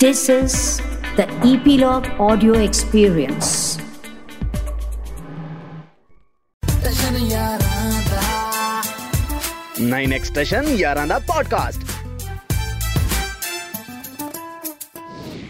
This 0.00 0.28
is 0.28 0.80
the 1.16 1.26
Epilogue 1.44 2.06
Audio 2.20 2.54
Experience. 2.66 3.48
Nine 9.80 10.12
ਐਕਸਟੇਸ਼ਨ 10.12 10.64
ਯਾਰਾਂ 10.68 11.06
ਦਾ 11.06 11.18
podcast 11.18 11.80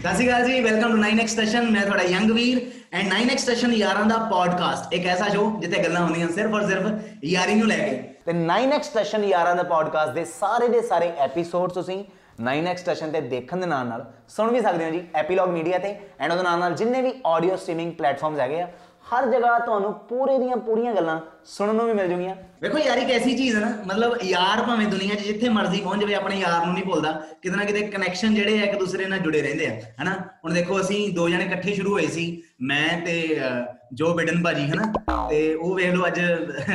ਸਤਿ 0.01 0.13
ਸ਼੍ਰੀ 0.13 0.27
ਅਕਾਲ 0.29 0.45
ਜੀ 0.47 0.59
ਵੈਲਕਮ 0.61 0.91
ਟੂ 0.91 1.01
9x 1.01 1.27
ਸਟੇਸ਼ਨ 1.27 1.69
ਮੈਂ 1.71 1.85
ਤੁਹਾਡਾ 1.85 2.03
young 2.03 2.31
Veer 2.31 2.61
and 2.93 3.13
9x 3.13 3.37
station 3.37 3.73
ਯਾਰਾਂ 3.73 4.05
ਦਾ 4.05 4.17
ਪੋਡਕਾਸਟ 4.31 4.93
ਇੱਕ 4.93 5.05
ਐਸਾ 5.05 5.29
ਸ਼ੋਅ 5.29 5.59
ਜਿੱਥੇ 5.61 5.83
ਗੱਲਾਂ 5.83 6.01
ਹੁੰਦੀਆਂ 6.01 6.27
ਸਿਰਫ 6.29 6.53
ਔਰ 6.53 6.67
ਸਿਰਫ 6.67 7.25
ਯਾਰੀ 7.25 7.55
ਨੂੰ 7.55 7.67
ਲੈ 7.67 7.77
ਕੇ। 7.77 7.97
ਤੇ 8.25 8.31
9x 8.45 8.81
ਸਟੇਸ਼ਨ 8.81 9.23
ਯਾਰਾਂ 9.23 9.55
ਦਾ 9.55 9.63
ਪੋਡਕਾਸਟ 9.63 10.13
ਦੇ 10.13 10.25
ਸਾਰੇ 10.39 10.67
ਦੇ 10.67 10.81
ਸਾਰੇ 10.81 11.11
ਐਪੀਸੋਡ 11.17 11.71
ਤੁਸੀਂ 11.71 12.03
9x 12.39 12.77
ਸਟੇਸ਼ਨ 12.77 13.11
ਤੇ 13.11 13.21
ਦੇਖਣ 13.29 13.57
ਦੇ 13.57 13.65
ਨਾਲ 13.67 13.87
ਨਾਲ 13.87 14.05
ਸੁਣ 14.29 14.51
ਵੀ 14.51 14.61
ਸਕਦੇ 14.61 14.85
ਹੋ 14.85 14.89
ਜੀ 14.91 15.01
ਐਪੀਲੌਗ 15.15 15.49
ਮੀਡੀਆ 15.49 15.77
ਤੇ 15.77 15.95
ਐਂਡ 16.19 16.31
ਉਹਦੇ 16.31 16.43
ਨਾਲ 16.43 16.59
ਨਾਲ 16.59 16.73
ਜਿੰਨੇ 16.75 17.01
ਵੀ 17.01 17.13
ਆਡੀਓ 17.27 17.55
ਸਟ੍ਰੀਮਿੰਗ 17.55 17.93
ਪਲੇਟਫਾਰਮਸ 17.93 18.39
ਹੈਗੇ 18.39 18.61
ਆ 18.61 18.67
ਹਰ 19.05 19.25
ਜਗ੍ਹਾ 19.27 19.57
ਤੁਹਾਨੂੰ 19.59 19.93
ਪੂਰੇ 20.09 20.37
ਦੀਆਂ 20.37 20.55
ਪੂਰੀਆਂ 20.57 20.93
ਗੱਲਾਂ 20.93 21.19
ਸੁਣਨ 21.47 21.75
ਨੂੰ 21.75 21.85
ਵੀ 21.85 21.93
ਮਿਲ 21.93 22.07
ਜੂਗੀਆਂ 22.07 22.35
ਵੇਖੋ 22.61 22.77
ਯਾਰ 22.77 22.97
ਇੱਕ 22.97 23.09
ਐਸੀ 23.11 23.35
ਚੀਜ਼ 23.35 23.55
ਹੈ 23.55 23.61
ਨਾ 23.61 23.69
ਮਤਲਬ 23.85 24.17
ਯਾਰ 24.23 24.61
ਭਾਵੇਂ 24.63 24.87
ਦੁਨੀਆ 24.87 25.15
'ਚ 25.15 25.21
ਜਿੱਥੇ 25.21 25.49
ਮਰਜ਼ੀ 25.49 25.79
ਪਹੁੰਚ 25.81 26.01
ਜਾਵੇ 26.01 26.15
ਆਪਣੇ 26.15 26.35
ਯਾਰ 26.35 26.65
ਨੂੰ 26.65 26.73
ਨਹੀਂ 26.73 26.83
ਭੁੱਲਦਾ 26.83 27.11
ਕਿਤੇ 27.41 27.55
ਨਾ 27.55 27.63
ਕਿਤੇ 27.63 27.81
ਕਨੈਕਸ਼ਨ 27.87 28.35
ਜਿਹੜੇ 28.35 28.59
ਆ 28.59 28.63
ਇੱਕ 28.63 28.77
ਦੂਸਰੇ 28.79 29.05
ਨਾਲ 29.05 29.19
ਜੁੜੇ 29.19 29.41
ਰਹਿੰਦੇ 29.41 29.67
ਆ 29.67 29.71
ਹਨਾ? 30.01 30.13
ਹੁਣ 30.45 30.53
ਦੇਖੋ 30.53 30.79
ਅਸੀਂ 30.81 31.09
ਦੋ 31.13 31.27
ਜਣੇ 31.29 31.45
ਇਕੱਠੇ 31.45 31.73
ਸ਼ੁਰੂ 31.73 31.93
ਹੋਏ 31.93 32.07
ਸੀ 32.07 32.25
ਮੈਂ 32.61 32.87
ਤੇ 33.01 33.17
ਅਹ, 33.39 33.65
ਜੋ 33.93 34.13
ਬਿਡਨ 34.13 34.43
ਭਾਜੀ 34.43 34.65
ਹਨਾ? 34.65 34.93
ਤੇ 35.29 35.53
ਉਹ 35.53 35.75
ਵੇਖ 35.75 35.93
ਲਓ 35.93 36.07
ਅੱਜ 36.07 36.19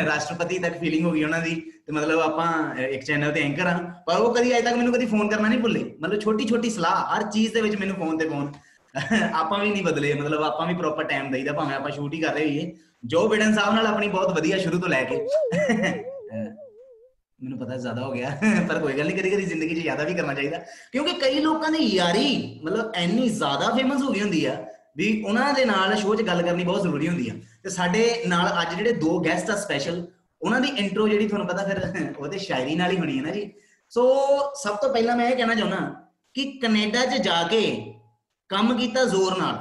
ਰਾਸ਼ਟਰਪਤੀ 0.07 0.59
ਤੱਕ 0.59 0.79
ਫੀਲਿੰਗ 0.79 1.05
ਹੋ 1.07 1.11
ਗਈ 1.11 1.25
ਉਹਨਾਂ 1.25 1.41
ਦੀ। 1.41 1.55
ਤੇ 1.87 1.93
ਮਤਲਬ 1.93 2.21
ਆਪਾਂ 2.21 2.75
ਅਹ, 2.75 2.79
ਇੱਕ 2.81 3.05
ਚੈਨਲ 3.05 3.33
ਤੇ 3.33 3.43
ਐਂਕਰ 3.43 3.67
ਆ 3.67 3.77
ਪਰ 4.07 4.17
ਉਹ 4.17 4.35
ਕਦੀ 4.35 4.53
ਅਜੇ 4.53 4.63
ਤੱਕ 4.63 4.77
ਮੈਨੂੰ 4.77 4.93
ਕਦੀ 4.95 5.07
ਫੋਨ 5.07 5.29
ਕਰਨਾ 5.29 5.49
ਨਹੀਂ 5.49 5.59
ਭੁੱਲੇ। 5.59 5.95
ਮਤਲਬ 6.01 6.21
ਛੋਟੀ 6.21 6.47
ਛੋਟੀ 6.47 6.71
ਸਲਾਹ 6.71 7.17
ਹਰ 7.17 7.23
ਚੀਜ਼ 7.23 7.55
ਦੇ 7.55 7.61
ਵਿੱਚ 7.61 7.77
ਮੈਨੂੰ 7.77 7.97
ਫੋਨ 7.97 8.19
ਤੇ 8.19 8.29
ਫੋਨ 8.29 8.53
ਆਪਾਂ 9.33 9.59
ਵੀ 9.59 9.71
ਨਹੀਂ 9.71 9.83
ਬਦਲੇ। 9.83 10.15
ਮਤਲਬ 10.15 10.43
ਆਪਾਂ 10.43 10.67
ਵੀ 10.67 10.75
ਪ੍ਰੋਪਰ 10.75 11.05
ਟਾਈਮ 11.05 11.31
ਦੇਈਦਾ 11.31 11.53
ਭਾਵੇਂ 11.53 11.77
ਆਪਾਂ 11.77 11.91
ਸ਼ੂਟ 11.91 12.15
ਹੀ 12.15 12.21
ਕਰ 12.21 12.35
ਰਹੇ 12.35 12.45
ਹੋਈਏ। 12.45 12.77
ਜੋ 13.05 13.29
ਬਿਡਨ 13.29 13.55
ਸਾਹਿਬ 13.55 13.75
ਨਾਲ 13.75 13.87
ਆਪਣੀ 13.87 14.09
ਬਹੁਤ 14.09 14.37
ਵਧੀਆ 14.37 14.59
ਸ਼ੁਰੂ 14.59 14.79
ਤੋਂ 14.79 14.89
ਲੈ 14.89 15.05
ਕੇ। 15.05 15.17
ਅਹ, 15.17 16.45
ਮੈਨੂੰ 17.43 17.59
ਪਤਾ 17.59 17.77
ਜ਼ਿਆਦਾ 17.77 18.03
ਹੋ 18.03 18.13
ਗਿਆ। 18.13 18.31
ਪਰ 18.69 18.79
ਕੋਈ 18.79 18.93
ਗੱਲ 18.93 19.07
ਨਹੀਂ 19.07 19.17
ਕਦੀ 19.17 19.31
ਕਦੀ 19.31 19.45
ਜ਼ਿੰਦਗੀ 19.45 19.75
'ਚ 19.75 19.79
ਜ਼ਿਆਦਾ 19.79 20.05
ਵੀ 20.05 20.15
ਕਰਨਾ 20.15 20.35
ਚਾਹੀਦਾ। 20.35 20.59
ਕਿਉਂਕਿ 20.93 21.13
ਕਈ 21.13 21.39
ਲੋਕਾਂ 21.39 21.71
ਦੀ 21.71 21.79
ਯਾਰੀ 21.79 22.61
ਮਤਲਬ 22.65 22.93
ਐਨੀ 22.95 23.29
ਜ਼ਿਆਦਾ 23.29 23.75
ਫੇਮਸ 23.75 24.03
ਹੋ 24.03 24.09
ਗਈ 24.13 24.21
ਹੁੰਦੀ 24.21 24.45
ਆ 24.45 24.65
ਵੀ 24.97 25.23
ਉਹਨਾਂ 25.23 25.53
ਦੇ 25.53 25.65
ਨਾਲ 25.65 25.97
ਸ਼ੋਅ 25.97 26.17
'ਚ 26.17 26.23
ਗੱਲ 26.23 26.43
ਕਰਨੀ 26.43 26.65
ਬਹੁਤ 26.65 26.83
ਜ਼ਰੂਰੀ 26.83 27.09
ਹੁੰਦੀ 27.09 27.29
ਆ। 27.29 27.35
ਤੇ 27.63 27.71
ਸਾਡੇ 27.71 28.23
ਨਾਲ 28.27 28.63
ਅੱਜ 28.63 28.75
ਜਿਹੜੇ 28.75 28.93
ਦੋ 28.93 29.19
ਗੈਸਟ 29.21 29.51
ਆ 29.51 29.57
ਸਪੈਸ਼ਲ 29.57 30.07
ਉਹਨਾਂ 30.43 30.61
ਦੀ 30.61 30.69
ਇੰਟਰੋ 30.69 31.09
ਜਿਹੜੀ 31.09 31.27
ਤੁਹਾਨੂੰ 31.29 31.47
ਪਤਾ 31.49 31.65
ਫਿਰ 31.65 32.15
ਉਹਦੇ 32.19 32.39
ਸ਼ਾਇਰੀ 32.39 32.75
ਨਾਲ 32.75 32.91
ਹੀ 32.91 32.99
ਹੋਣੀ 32.99 33.19
ਹੈ 33.19 33.23
ਨਾ 33.23 33.31
ਜੀ। 33.31 33.51
ਸੋ 33.93 34.03
ਸਭ 34.63 34.77
ਤੋਂ 34.77 34.93
ਪਹਿਲਾਂ 34.95 35.17
ਮੈਂ 35.17 35.29
ਇਹ 35.31 35.37
ਕਹਿਣਾ 35.37 35.55
ਚਾਹੁੰਦਾ 35.55 35.79
ਕਿ 36.35 36.45
ਕੈਨੇਡਾ 36.63 37.05
'ਚ 37.07 37.21
ਜਾ 37.23 37.43
ਕੇ 37.43 37.61
ਕੰਮ 38.51 38.77
ਕੀਤਾ 38.79 39.05
ਜ਼ੋਰ 39.05 39.37
ਨਾਲ। 39.39 39.59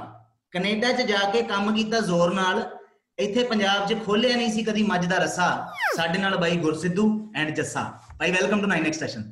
ਕੈਨੇਡਾ 0.53 0.91
'ਚ 0.91 1.01
ਜਾ 1.01 1.19
ਕੇ 1.31 1.41
ਕੰਮ 1.43 1.73
ਕੀਤਾ 1.75 1.99
ਜ਼ੋਰ 1.99 2.33
ਨਾਲ 2.33 2.63
ਇੱਥੇ 3.17 3.43
ਪੰਜਾਬ 3.43 3.87
'ਚ 3.87 3.97
ਖੋਲਿਆ 4.05 4.35
ਨਹੀਂ 4.35 4.51
ਸੀ 4.51 4.63
ਕਦੀ 4.63 4.83
ਮੱਝ 4.83 5.05
ਦਾ 5.05 5.17
ਰੱਸਾ। 5.17 5.47
ਸਾਡੇ 5.95 6.19
ਨਾਲ 6.19 6.37
ਬਾਈ 6.37 6.57
ਗੁਰਸਿੱਧੂ 6.57 7.05
ਐਂਡ 7.35 7.49
ਜੱਸਾ। 7.55 7.83
ਬਾਈ 8.19 8.31
ਵੈਲਕਮ 8.31 8.61
ਟੂ 8.61 8.67
9x 8.67 8.99
ਸੈਸ਼ਨ 8.99 9.31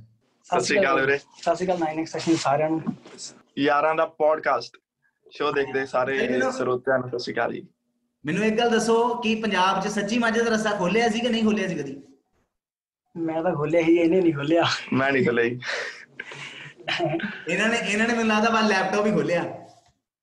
ਸਤਿ 0.49 0.63
ਸ਼੍ਰੀ 0.65 0.79
ਅਕਾਲ 0.79 0.99
ਵੀਰੇ। 1.01 1.17
ਸਤਿ 1.17 1.55
ਸ਼੍ਰੀ 1.55 1.65
ਅਕਾਲ 1.65 1.77
9x 1.79 2.05
ਸੈਸ਼ਨ 2.05 2.35
ਸਾਰਿਆਂ 2.35 2.69
ਨੂੰ। 2.69 2.81
ਯਾਰਾਂ 3.59 3.95
ਦਾ 3.95 4.05
ਪੋਡਕਾਸਟ 4.05 4.77
ਸ਼ੋਅ 5.31 5.51
ਦੇਖਦੇ 5.53 5.85
ਸਾਰੇ 5.85 6.41
ਸਰੋਤਿਆਂ 6.51 6.99
ਨੂੰ 6.99 7.09
ਸਤਿ 7.09 7.19
ਸ਼੍ਰੀ 7.19 7.33
ਅਕਾਲ 7.33 7.53
ਜੀ। 7.53 7.67
ਮੈਨੂੰ 8.25 8.43
ਇੱਕ 8.45 8.57
ਗੱਲ 8.57 8.69
ਦੱਸੋ 8.69 9.15
ਕਿ 9.15 9.35
ਪੰਜਾਬ 9.35 9.81
'ਚ 9.81 9.87
ਸੱਚੀ 9.87 10.17
ਮੱਝ 10.19 10.39
ਦਾ 10.39 10.49
ਰੱਸਾ 10.51 10.71
ਖੋਲਿਆ 10.77 11.09
ਸੀ 11.09 11.19
ਕਿ 11.19 11.29
ਨਹੀਂ 11.29 11.43
ਖੋਲਿਆ 11.43 11.67
ਸੀ 11.67 11.75
ਕਦੀ? 11.75 12.01
ਮੈਂ 13.15 13.43
ਤਾਂ 13.43 13.55
ਖੋਲਿਆ 13.55 13.81
ਹੀ 13.81 13.95
ਇਹਨੇ 13.97 14.21
ਨਹੀਂ 14.21 14.33
ਖੋਲਿਆ 14.33 14.63
ਮੈਂ 14.93 15.11
ਨਹੀਂ 15.11 15.25
ਖੁੱਲੇ 15.25 15.45
ਇਹਨਾਂ 15.47 17.67
ਨੇ 17.69 17.77
ਇਹਨਾਂ 17.77 18.07
ਨੇ 18.07 18.13
ਮੈਨੂੰ 18.13 18.27
ਲੱਗਦਾ 18.27 18.49
ਬਾ 18.49 18.61
ਲੈਪਟਾਪ 18.61 19.05
ਹੀ 19.05 19.11
ਖੋਲਿਆ 19.11 19.43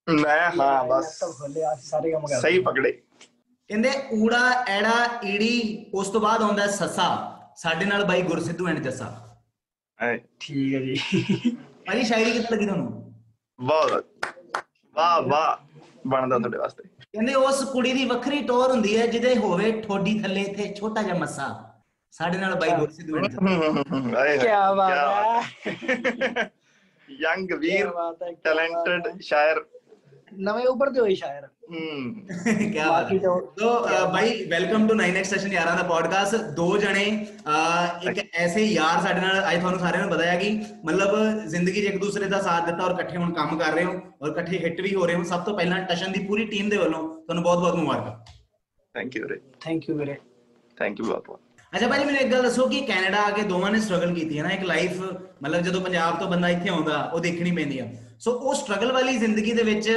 ਮੈਂ 0.07 0.51
ਹਾਂ 0.51 0.85
ਬਸ 0.85 1.19
ਖੋਲਿਆ 1.39 1.75
ਸਾਰੇ 1.83 2.11
ਕੰਮ 2.13 2.27
ਕਰਦੇ 2.27 2.41
ਸਹੀ 2.41 2.61
ਪਕੜੇ। 2.63 2.93
ਕਹਿੰਦੇ 2.93 3.91
ਊੜਾ 4.15 4.65
ਐੜਾ 4.69 5.21
ਈੜੀ 5.25 5.87
ਉਸ 5.95 6.09
ਤੋਂ 6.09 6.21
ਬਾਅਦ 6.21 6.43
ਆਉਂਦਾ 6.43 6.67
ਸੱਸਾ। 6.73 7.35
ਸਾਡੇ 7.57 7.85
ਨਾਲ 7.85 8.05
ਬਾਈ 8.05 8.23
ਗੁਰਸਿੱਧੂ 8.23 8.69
ਐਂਡ 8.69 8.79
ਜੱਸਾ। 8.79 9.39
ਐ, 9.99 10.17
ਠੀਕ 10.41 10.75
ਹੈ 10.75 10.81
ਜੀ। 10.81 10.95
ਭਾਜੀ 11.87 12.05
ਸ਼ਾਇਰੀ 12.05 12.33
ਕਿੱਥੇ 12.33 12.55
ਲੱਗੀ 12.55 12.67
ਤੁਹਾਨੂੰ? 12.67 13.15
ਬਹੁਤ 13.59 14.07
ਵਾਹ 14.99 15.23
ਵਾਹ 15.23 15.57
ਬਣਦਾ 16.07 16.39
ਤੁਹਾਡੇ 16.39 16.59
ਵਾਸਤੇ। 16.59 16.83
ਕਹਿੰਦੇ 16.83 17.35
ਉਸ 17.35 17.65
ਕੁੜੀ 17.65 17.93
ਦੀ 17.93 18.05
ਵੱਖਰੀ 18.05 18.43
ਟੋਰ 18.43 18.71
ਹੁੰਦੀ 18.71 18.99
ਹੈ 19.01 19.07
ਜਿਹਦੇ 19.07 19.37
ਹੋਵੇ 19.37 19.83
ਠੋਡੀ 19.83 20.21
ਥੱਲੇ 20.21 20.41
ਇੱਥੇ 20.41 20.75
ਛੋਟਾ 20.75 21.03
ਜਿਹਾ 21.03 21.15
ਮੱਸਾ। 21.15 21.75
ਸਾਡੇ 22.13 22.39
ਨਾਲ 22.39 22.55
ਬਾਈ 22.55 22.71
ਐਂਡ 22.71 22.81
ਜੱਸਾ 22.81 24.21
ਆਏ 24.21 24.39
ਕਿਆ 24.39 24.75
ਬਾਤ 24.75 24.93
ਹੈ। 24.93 25.65
ਯੰਗ 27.21 27.49
ਕੀ 27.49 27.55
ਵੀਰ 27.55 27.91
ਟੈਲੈਂਟਡ। 28.45 29.21
ਸ਼ਾਇਰ 29.21 29.65
ਨਵੇਂ 30.35 30.67
ਉੱਪਰਦੇ 30.67 31.01
ਹੋਏ 31.01 31.15
ਸ਼ਾਇਰ। 31.15 31.45
ਹਮ 31.45 32.13
ਕੀ 32.73 32.79
ਬਾਤ 32.79 32.89
ਬਾਕੀ 32.89 33.17
ਹੈ। 33.17 33.21
ਤਾਂ- 33.21 33.41
ਸੋ 33.59 33.73
ਅ, 33.87 34.13
ਬਾਈ 34.13 34.45
ਵੈਲਕਮ 34.45 34.87
ਟੂ 34.89 34.95
9x 34.95 35.25
ਸੈਸ਼ਨ 35.25 35.53
ਯਾਰਾਂ 35.53 35.77
ਦਾ 35.77 35.83
ਪੋਡਕਾਸਟ 35.83 36.37
ਦੋ 36.37 36.77
ਜਣੇ 36.79 37.03
ਇੱਕ 38.03 38.19
ਐਸੇ 38.35 38.65
ਯਾਰ 38.65 39.01
ਸਾਡੇ 39.03 39.21
ਨਾਲ 39.21 39.43
ਅੱਜ 39.51 39.59
ਤੁਹਾਨੂੰ 39.59 39.81
ਸਾਰਿਆਂ 39.81 40.03
ਨੂੰ 40.03 40.11
ਪਤਾ 40.11 40.25
ਹੈ 40.25 40.37
ਕਿ 40.37 40.51
ਮਤਲਬ 40.85 41.17
ਜ਼ਿੰਦਗੀ 41.47 41.83
'ਚ 41.83 41.85
ਇੱਕ 41.85 41.99
ਦੂਸਰੇ 41.99 42.29
ਦਾ 42.29 42.41
ਸਾਥ 42.41 42.67
ਦਿੱਤਾ 42.67 42.85
ਔਰ 42.85 42.91
ਇਕੱਠੇ 42.91 43.17
ਹੁਣ 43.17 43.33
ਕੰਮ 43.33 43.59
ਕਰ 43.59 43.73
ਰਹੇ 43.73 43.85
ਹੋ 43.85 43.93
ਔਰ 44.23 44.31
ਇਕੱਠੇ 44.31 44.59
ਹਿੱਟ 44.59 44.81
ਵੀ 44.81 44.95
ਹੋ 44.95 45.07
ਰਹੇ 45.07 45.15
ਹੋ। 45.15 45.23
ਸਭ 45.23 45.43
ਤੋਂ 45.45 45.55
ਪਹਿਲਾਂ 45.57 45.79
ਟਸ਼ਨ 45.83 46.13
ਦੀ 46.13 46.25
ਪੂਰੀ 46.27 46.45
ਟੀਮ 46.45 46.69
ਦੇ 46.69 46.77
ਵੱਲੋਂ 46.77 47.03
ਤੁਹਾਨੂੰ 47.21 47.45
ਬਹੁਤ-ਬਹੁਤ 47.45 47.75
ਮੁਬਾਰਕਾਂ। 47.75 48.17
ਥੈਂਕ 48.95 49.17
ਯੂ 49.17 49.27
ਵੀਰੇ। 49.27 49.41
ਥੈਂਕ 49.61 49.89
ਯੂ 49.89 49.97
ਵੀਰੇ। 49.99 50.17
ਥੈਂਕ 50.77 51.01
ਯੂ 51.01 51.07
ਬਹੁਤ 51.07 51.27
ਬਹੁਤ 51.27 51.41
ਅੱਛਾ 51.75 51.89
ਭਾਜੀ, 51.89 52.05
ਮੈਨੂੰ 52.05 52.21
ਇੱਕ 52.21 52.33
ਗੱਲ 52.33 52.43
ਦੱਸੋ 52.43 52.67
ਕਿ 52.69 52.81
ਕੈਨੇਡਾ 52.81 53.23
ਆ 53.23 53.31
ਕੇ 53.31 53.43
ਦੋਵਾਂ 53.43 53.71
ਨੇ 53.71 53.81
ਸਟਰਗਲ 53.81 54.15
ਕੀਤੀ 54.15 54.39
ਹੈ 54.39 54.43
ਨਾ? 54.43 54.51
ਇੱਕ 54.51 54.63
ਲਾਈਫ 54.63 55.01
ਮਤਲਬ 55.43 55.61
ਜਦੋਂ 55.61 55.81
ਪੰਜਾਬ 55.81 56.19
ਤੋਂ 56.19 56.27
ਬੰਦਾ 56.27 56.49
ਇੱਥੇ 56.49 56.69
ਆਉਂਦਾ, 56.69 57.11
ਉਹ 57.15 57.21
ਦੇਖਣੀ 57.21 57.51
ਪੈਂਦੀ 57.51 57.79
ਆ। 57.79 57.87
ਸੋ 58.21 58.33
ਉਹ 58.33 58.55
ਸਟਰਗਲ 58.55 58.93
ਵਾਲੀ 58.93 59.17
ਜ਼ਿੰਦਗੀ 59.19 59.53
ਦੇ 59.53 59.63
ਵਿੱਚ 59.63 59.89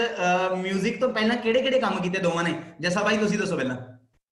뮤직 0.54 1.00
ਤੋਂ 1.00 1.10
ਪਹਿਲਾਂ 1.10 1.38
ਕਿਹੜੇ-ਕਿਹੜੇ 1.38 1.80
ਕੰਮ 1.80 2.02
ਕੀਤੇ 2.02 2.20
ਦੋਵਾਂ 2.20 2.44
ਨੇ? 2.44 2.54
ਜੈਸਾ 2.80 3.04
ਭਾਈ, 3.04 3.18
ਤੁਸੀਂ 3.18 3.40
ਦੱਸੋ 3.40 3.56
ਪਹਿਲਾਂ। 3.56 3.78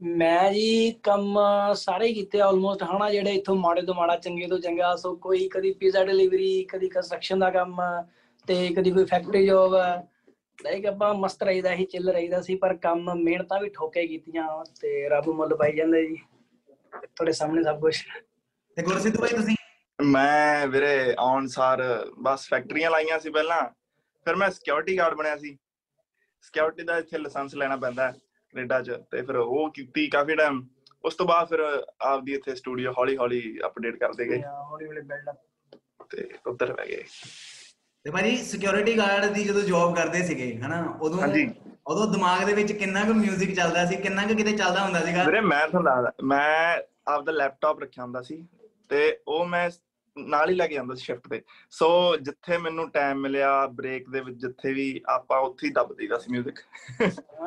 ਮੈਂ 0.01 0.53
ਜੀ 0.53 0.91
ਕੰਮ 0.91 1.39
ਸਾਰੇ 1.73 2.07
ਹੀ 2.07 2.13
ਕੀਤੇ 2.13 2.41
ਆਲਮੋਸਟ 2.41 2.83
ਹਨਾ, 2.83 3.11
ਜਿਹੜੇ 3.11 3.31
ਇੱਥੋਂ 3.31 3.55
ਮਾੜੇ 3.55 3.81
ਤੋਂ 3.81 3.95
ਮਾੜਾ, 3.95 4.15
ਚੰਗੇ 4.15 4.47
ਤੋਂ 4.47 4.59
ਚੰਗਾ। 4.59 4.95
ਸੋ 4.95 5.15
ਕੋਈ 5.15 5.49
ਕਦੀ 5.49 5.71
ਪੀਜ਼ਾ 5.71 6.05
ਡਿਲੀਵਰੀ 6.05 6.63
ਕਦੀ 6.63 6.89
ਕੰਸਟਰਕਸ਼ਨ 6.89 7.39
ਦਾ 7.39 7.49
ਕੰਮ, 7.49 7.81
ਤੇ 8.47 8.67
ਕਦੀ 8.67 8.91
ਕੋਈ 8.91 9.05
ਫੈਕਟਰੀ 9.05 9.47
ਜੋਬ 9.47 9.75
ਲਾਈਕ 10.63 10.85
ਆਪਾਂ 10.85 11.15
ਮਸਤ 11.15 11.43
ਰਹੀਦਾ 11.43 11.75
ਸੀ 11.75 11.85
ਚਿੱਲ 11.85 12.09
ਰਹੀਦਾ 12.09 12.41
ਸੀ, 12.41 12.55
ਪਰ 12.55 12.73
ਕੰਮ 12.73 13.15
ਮਿਹਨਤਾਂ 13.15 13.61
ਵੀ 13.61 13.69
ਠੋਕੇ 13.69 14.07
ਕੀਤੀਆਂ, 14.07 14.65
ਤੇ 14.81 15.09
ਰੱਬ 15.09 15.27
ਮੁੱਲ 15.27 15.55
ਪਾਈ 15.55 15.75
ਜਾਂਦਾ 15.75 15.99
ਜੀ। 16.01 16.17
ਤੁਹਾਡੇ 17.19 17.31
ਸਾਹਮਣੇ 17.33 17.61
ਸਭ 17.63 17.79
ਕੁਝ 17.79 17.95
ਤੇ 18.77 18.81
ਗੁਰਸਿੱਧੂ 18.83 19.19
ਭਾਈ 19.21 19.29
ਤੁਸੀਂ? 19.29 19.55
ਮੈਂ 19.99 20.67
ਵੀਰੇ 20.67 21.15
ਆਉਣ 21.19 21.47
ਸਾਰ 21.47 21.81
ਬਸ 22.23 22.47
ਫੈਕਟਰੀਆਂ 22.49 22.91
ਲਾਈਆਂ 22.91 23.17
ਸੀ 23.19 23.29
ਪਹਿਲਾਂ 23.29 23.61
ਫਿਰ 24.25 24.35
ਮੈਂ 24.35 24.49
ਸਿਕਿਉਰਿਟੀ 24.51 24.97
ਗਾਰਡ 24.97 25.15
ਬਣਿਆ 25.17 25.35
ਸੀ। 25.37 25.51
ਸਿਕਿਉਰਿਟੀ 26.43 26.83
ਦਾ 26.83 26.97
ਇੱਥੇ 26.97 27.17
ਲਾਇਸੈਂਸ 27.17 27.55
ਲੈਣਾ 27.55 27.75
ਪੈਂਦਾ 27.77 28.07
ਹੈ 28.07 28.11
ਕੈਨੇਡਾ 28.53 28.81
'ਚ 28.81 28.97
ਤੇ 29.11 29.21
ਫਿਰ 29.21 29.35
ਉਹ 29.35 29.69
ਕੀਤੀ 29.71 30.07
ਕਾਫੀ 30.09 30.35
ਟਾਈਮ 30.35 30.63
ਉਸ 31.03 31.15
ਤੋਂ 31.15 31.25
ਬਾਅਦ 31.25 31.49
ਫਿਰ 31.49 31.59
ਆਪਦੀ 32.01 32.33
ਇੱਥੇ 32.33 32.55
ਸਟੂਡੀਓ 32.55 32.93
ਹੌਲੀ 32.97 33.17
ਹੌਲੀ 33.17 33.41
ਅਪਡੇਟ 33.65 33.95
ਕਰਦੇ 33.97 34.27
ਗਏ। 34.29 34.41
ਹੌਲੀ 34.41 34.85
ਹੌਲੀ 34.85 35.01
ਬਿਲਡ 35.01 35.29
ਅਪ 35.29 36.05
ਤੇ 36.11 36.27
ਉੱਧਰ 36.47 36.73
ਪੈ 36.73 36.85
ਗਏ। 36.85 37.03
ਤੇ 38.05 38.11
ਭਾਜੀ 38.11 38.35
ਸਿਕਿਉਰਿਟੀ 38.43 38.97
ਗਾਰਡ 38.97 39.33
ਦੀ 39.33 39.43
ਜਦੋਂ 39.43 39.61
ਜੌਬ 39.63 39.95
ਕਰਦੇ 39.95 40.23
ਸੀਗੇ 40.27 40.53
ਹਨਾ 40.57 40.83
ਉਦੋਂ 41.01 41.21
ਹਾਂਜੀ। 41.21 41.49
ਉਦੋਂ 41.87 42.07
ਦਿਮਾਗ 42.07 42.43
ਦੇ 42.45 42.53
ਵਿੱਚ 42.53 42.71
ਕਿੰਨਾ 42.73 43.03
ਕੁ 43.03 43.13
뮤직 43.13 43.53
ਚੱਲਦਾ 43.55 43.85
ਸੀ 43.85 43.95
ਕਿੰਨਾ 43.97 44.25
ਕੁ 44.27 44.35
ਕਿਤੇ 44.35 44.51
ਚੱਲਦਾ 44.51 44.83
ਹੁੰਦਾ 44.83 44.99
ਸੀਗਾ? 45.01 45.23
ਵੀਰੇ 45.23 45.39
ਮੈਂ 45.41 45.67
ਤੁਹਾਨੂੰ 45.67 45.91
ਦੱਸਦਾ 45.91 46.11
ਮੈਂ 46.23 46.81
ਆਪਦਾ 47.13 47.31
ਲੈਪਟਾਪ 47.31 47.79
ਰੱਖਿਆ 47.79 48.03
ਹੁੰਦਾ 48.03 48.21
ਸੀ 48.21 48.47
ਤੇ 48.89 49.19
ਉਹ 49.27 49.45
ਮੈਂ 49.45 49.69
ਨਾਲ 50.17 50.49
ਹੀ 50.49 50.55
ਲੈ 50.55 50.67
ਕੇ 50.67 50.75
ਜਾਂਦਾ 50.75 50.95
ਸੀ 50.95 51.01
ਸ਼ਿਫਟ 51.01 51.27
ਤੇ। 51.29 51.41
ਸੋ 51.71 52.17
ਜਿੱਥੇ 52.17 52.57
ਮੈਨੂੰ 52.57 52.89
ਟਾਈਮ 52.91 53.17
ਮਿਲਿਆ 53.19 53.67
ਬ੍ਰੇਕ 53.67 54.09
ਦੇ 54.09 54.19
ਵਿੱਚ 54.21 54.37
ਜਿੱਥੇ 54.37 54.73
ਵੀ 54.73 55.01
ਆਪਾਂ 55.05 55.39
ਉੱਥੇ 55.39 55.67
ਹੀ 55.67 55.71
ਦੱਬ 55.71 55.93
ਦਈਦਾ 55.93 56.17
ਸੀ 56.17 56.39
뮤직 56.39 56.61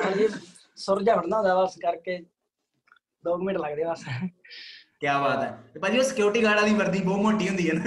ਹਾਂਜੀ 0.05 0.29
ਸੁਰ 0.77 1.03
ਜਾ 1.03 1.17
ਫੜਨਾ 1.17 1.37
ਹੁੰਦਾ 1.37 1.63
ਬਸ 1.63 1.77
ਕਰਕੇ। 1.77 2.19
2 3.25 3.37
ਮਿੰਟ 3.43 3.59
ਲੱਗਦੇ 3.59 3.85
ਬਸ। 3.85 4.05
ਕੀ 5.01 5.07
ਬਾਤ 5.07 5.43
ਹੈ। 5.43 5.71
ਤੇ 5.75 5.81
ਭਾਜੀ 5.81 5.99
ਉਹ 5.99 6.05
ਸਿਕਿਉਰਿਟੀ 6.05 6.43
ਗਾਰਡ 6.45 6.61
ਵਾਲੀ 6.61 6.75
ਵਰਦੀ 6.75 6.99
ਬਹੁਤ 7.03 7.19
ਮੋਟੀ 7.19 7.49
ਹੁੰਦੀ 7.49 7.69
ਹੈ 7.71 7.75
ਨਾ। 7.75 7.83